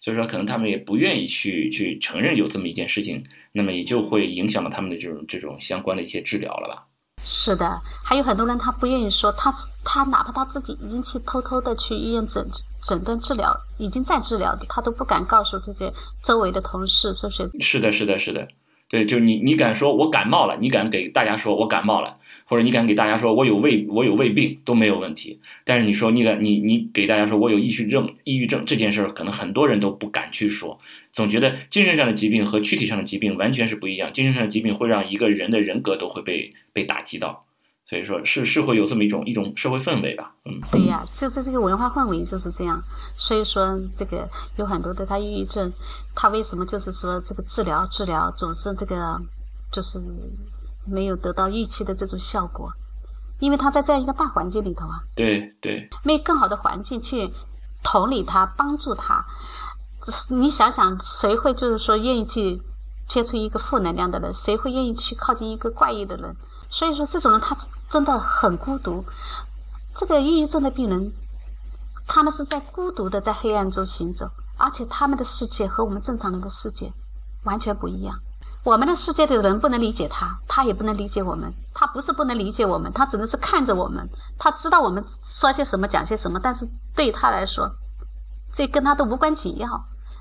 [0.00, 3.22] 所以说，可能他们也不愿意去去承认有这么一件事情，
[3.52, 6.86] 那么也就会影响到他们的这种这种相关的一些治疗了吧。
[7.28, 9.52] 是的，还有很多人他不愿意说，他
[9.82, 12.48] 他哪怕他自己已经去偷偷的去医院诊
[12.86, 17.50] 诊断治疗，已经在治疗的，他都不敢告诉这些周围的同事，是不是？
[17.60, 18.46] 是的，是的，是的，
[18.88, 22.16] 对，就你你敢说我感冒了，你敢给大家说我感冒了。
[22.48, 30.78] 或者你敢给大家说我有胃我有胃病都没有问题，但是你说你敢你你给大家说我有抑郁症抑郁症这件事儿，可能很多人都不敢去说，
[31.12, 37.44] 总觉得精神上的疾病和躯体上的疾病完全是不一样，精神上的疾病会让一个人的人格都会被被打击到，
[37.84, 42.80] 所以说是是会有这么一种一种社会氛围吧，嗯，对呀，就是这个文化氛围就是这样，
[43.18, 45.72] 所以说这个有很多的他抑郁症，
[46.14, 49.20] 他为什么就是说这个治疗治疗总是这个。
[49.72, 49.98] 就是
[50.86, 52.72] 没有得到预期的这种效果，
[53.38, 57.32] 因为他在这样一个大环境里头啊，对对，没有更好的环境去
[57.82, 59.24] 同理他、帮助他。
[60.30, 62.62] 你想想，谁会就是说愿意去
[63.08, 64.32] 接触一个负能量的人？
[64.32, 66.36] 谁会愿意去靠近一个怪异的人？
[66.68, 67.56] 所以说，这种人他
[67.88, 69.04] 真的很孤独。
[69.94, 71.12] 这个抑郁症的病人，
[72.06, 76.92] 他们是在孤独的在黑暗中行走，而且他们的世界和我们正常人的世界
[77.44, 78.20] 完全不一样。
[78.66, 81.54] 我们的世界的人不能理解他，他也不能理解我们。
[81.72, 84.04] 他不是不能理解我们，他只能是看着我们。
[84.36, 87.70] 他知道我们说些什么，讲些什么，但是对他来说，
[88.52, 89.68] 这跟他都无关紧要。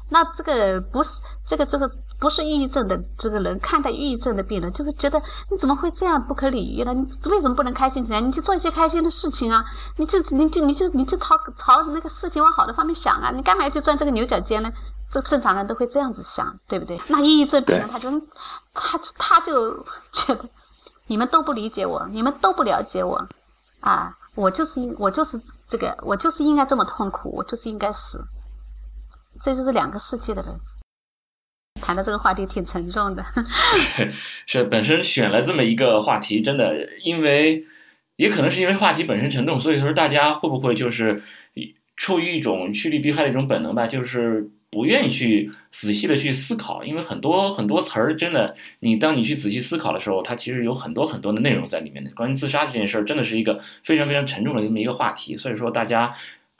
[0.09, 1.89] 那这个不是这个这个
[2.19, 5.19] 不是抑郁症的这个人看待抑郁症的病人，就会觉得
[5.49, 6.93] 你怎么会这样不可理喻呢？
[6.93, 8.21] 你为什么不能开心起来？
[8.21, 9.65] 你去做一些开心的事情啊！
[9.97, 13.31] 你就你就你就你就朝朝那个事情往好的方面想啊！
[13.33, 14.71] 你干嘛要去钻这个牛角尖呢？
[15.15, 16.99] 这正常人都会这样子想，对不对？
[17.07, 18.11] 那抑郁症病人他就
[18.73, 20.45] 他他就觉得
[21.07, 23.15] 你们都不理解我，你们都不了解我，
[23.79, 25.37] 啊，我就是我就是
[25.69, 28.19] 这个，我就是应该这么痛苦，我就是应该死。
[29.39, 30.53] 这就是两个世界的人。
[31.81, 33.23] 谈的这个话题挺沉重的。
[34.45, 37.63] 是本身选了这么一个话题，真的，因为
[38.17, 41.23] 也可能是因为话题本身沉重，所以说大家会不会就是
[41.95, 44.51] 出于一种趋利避害的一种本能吧，就是。
[44.75, 52.11] 不愿意去仔细的去思考，因为很多很多词儿，真的，你当你去仔细思考的时候，它其实有很多很多的内容在里面的。
[52.11, 55.37] 关于自杀这件事儿，真的是一个非常非常沉重的这么一个话题。
[55.37, 56.13] 所以说，大家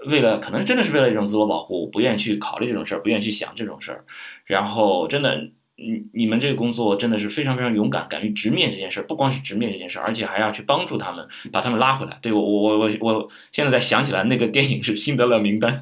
[0.08, 4.06] 为了可能真的是为了一种自我保护，不愿意去考虑这种事儿，不愿意去想这种事儿，
[4.46, 5.50] 然后真的。
[5.78, 12.18] 你你们这个工作真的是非常非常勇敢，敢于直面这件事儿，不光是直面这件事儿，而且还要去帮助他们，把他们拉回来。
[12.22, 15.82] 对我我我我现在在想起来，那个电影是《辛德勒名单》，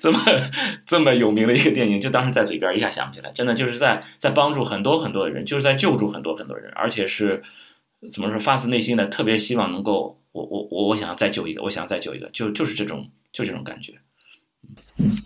[0.00, 0.18] 这么
[0.86, 3.32] 这么有名的一个电影，就当时在嘴边一下想不起来。
[3.32, 7.42] 真的就是在在帮助很多很多的人，就是在救助很多很多人，而且是
[8.12, 13.94] 怎么说，发自内心的特别希望能够，我我我我想要再救一个，我想要再救一个，就就是这种就这种感觉。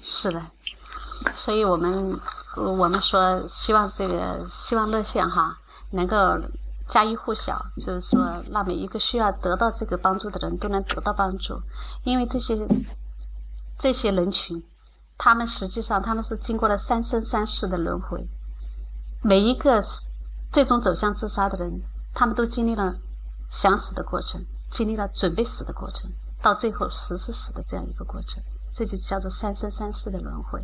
[0.01, 0.43] 是的。
[1.35, 2.19] 所以我们
[2.61, 5.59] 我们说希望这个希望热线哈
[5.91, 6.17] 能够
[6.89, 11.61] 家喻户晓，就是说让每一个需要得到这个帮助的人都能得到帮助，
[12.05, 12.59] 因为这些
[13.79, 14.63] 这些人群，
[15.17, 18.29] 他们实际上他们是经过了三生三世的轮回，
[19.23, 19.83] 每一个
[20.53, 21.81] 最终走向自杀的人，
[22.13, 22.97] 他们都经历了
[23.49, 26.11] 想死的过程，经历了准备死的过程，
[26.43, 28.43] 到最后实施死的这样一个过程，
[28.75, 30.61] 这就叫做三生三世的轮回。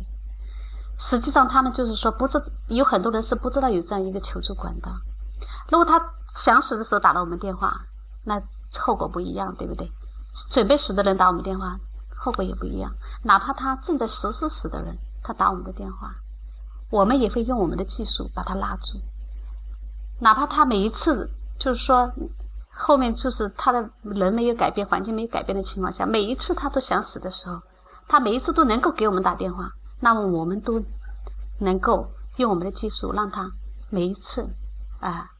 [0.97, 4.91] 实际上，他们就是说，不知有很多人是不知道有这样一个求助管道。
[5.69, 7.79] 如果他想死的时候打了我们电话，
[8.23, 8.41] 那
[8.79, 9.91] 后果不一样，对不对？
[10.49, 11.79] 准备死的人打我们电话，
[12.15, 12.91] 后果也不一样。
[13.23, 16.15] 哪怕他正在实施死的人，他打我们的电话，
[16.89, 18.99] 我们也会用我们的技术把他拉住。
[20.19, 22.11] 哪怕他每一次就是说，
[22.73, 27.61] 后面就是他的人没有改变，环境没有改变的情况下，每一次他都想死的时候，
[28.07, 29.71] 他每一次都能够给我们打电话。
[29.99, 30.83] 那么我们都
[31.59, 33.51] 能够用我们的技术，让他
[33.89, 34.53] 每一次
[34.99, 35.31] 啊，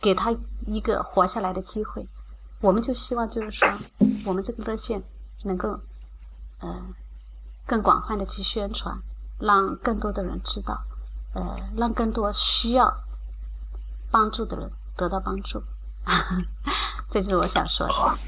[0.00, 0.30] 给他
[0.66, 2.06] 一个活下来的机会。
[2.60, 3.68] 我们就希望就是说，
[4.24, 5.02] 我们这个热线
[5.44, 5.80] 能够
[6.60, 6.82] 呃
[7.66, 8.98] 更广泛的去宣传，
[9.38, 10.82] 让更多的人知道，
[11.34, 12.94] 呃，让更多需要
[14.10, 15.62] 帮助的人得到帮助。
[17.10, 18.18] 这是我想说的。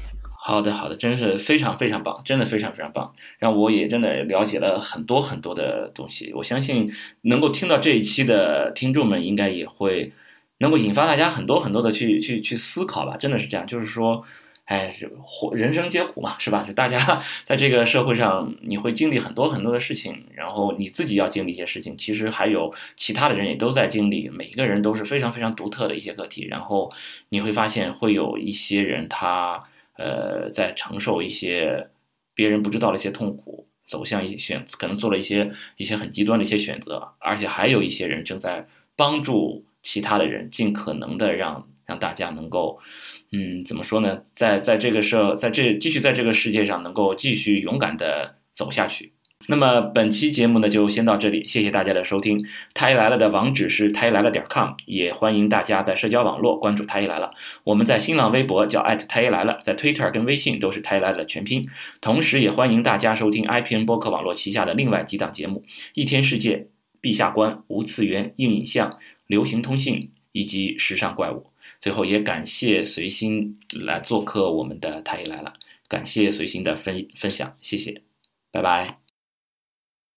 [0.47, 6.31] 好的，好的，真是非常非常棒，真的非常非常棒，让我也真的了解了很多很多的东西。
[6.33, 6.89] 我相信
[7.23, 10.13] 能够听到这一期的听众们，应该也会
[10.59, 13.17] 能够引发大家很多很多的去去去思考吧。
[13.17, 14.23] 真的是这样，就是说，
[14.63, 14.95] 哎，
[15.51, 16.63] 人生皆苦嘛，是吧？
[16.65, 16.97] 就大家
[17.43, 26.89] 在这个社会上，你会经历很多很多的事情，然后你自己要经历一些事情，其实还有其他的人也都在经历，每一个人都是非常非常独特的一些个体，然后
[27.27, 29.61] 你会发现会有一些人他
[29.97, 31.87] 呃在承受一些
[32.33, 39.63] 别人不知道的一些痛苦，走向一些选，可能做了一些一些很极端的一些选择，而且还有一些人正在帮助。
[39.83, 42.77] 其他的人尽可能的让让大家能够，
[43.31, 44.21] 嗯，怎么说呢？
[44.35, 49.13] 在在这个社，在这继续在这个世界上能够继续勇敢的走下去。
[49.45, 52.43] 那么本期节目呢，就先到这里，谢谢大家的收听。
[52.73, 57.31] 太医来了的网址是太医来了点 com，也欢迎大家在社交网络关注太医来了。
[57.63, 61.65] 我们在新浪微博叫太医来了，在 Twitter 跟微信都是太医来了的全拼。
[62.01, 66.67] 同时也欢迎大家收听 IPN 播客网络旗下的另外几档节目：一天世界、
[67.01, 68.97] 陛下观、无次元、硬影像。
[69.27, 71.47] 流行通信以及时尚怪物，
[71.81, 75.51] 最后也感谢随心来做客我们的太医来了，
[75.89, 78.01] 感谢随心的分分享，谢谢，
[78.53, 79.06] 拜拜。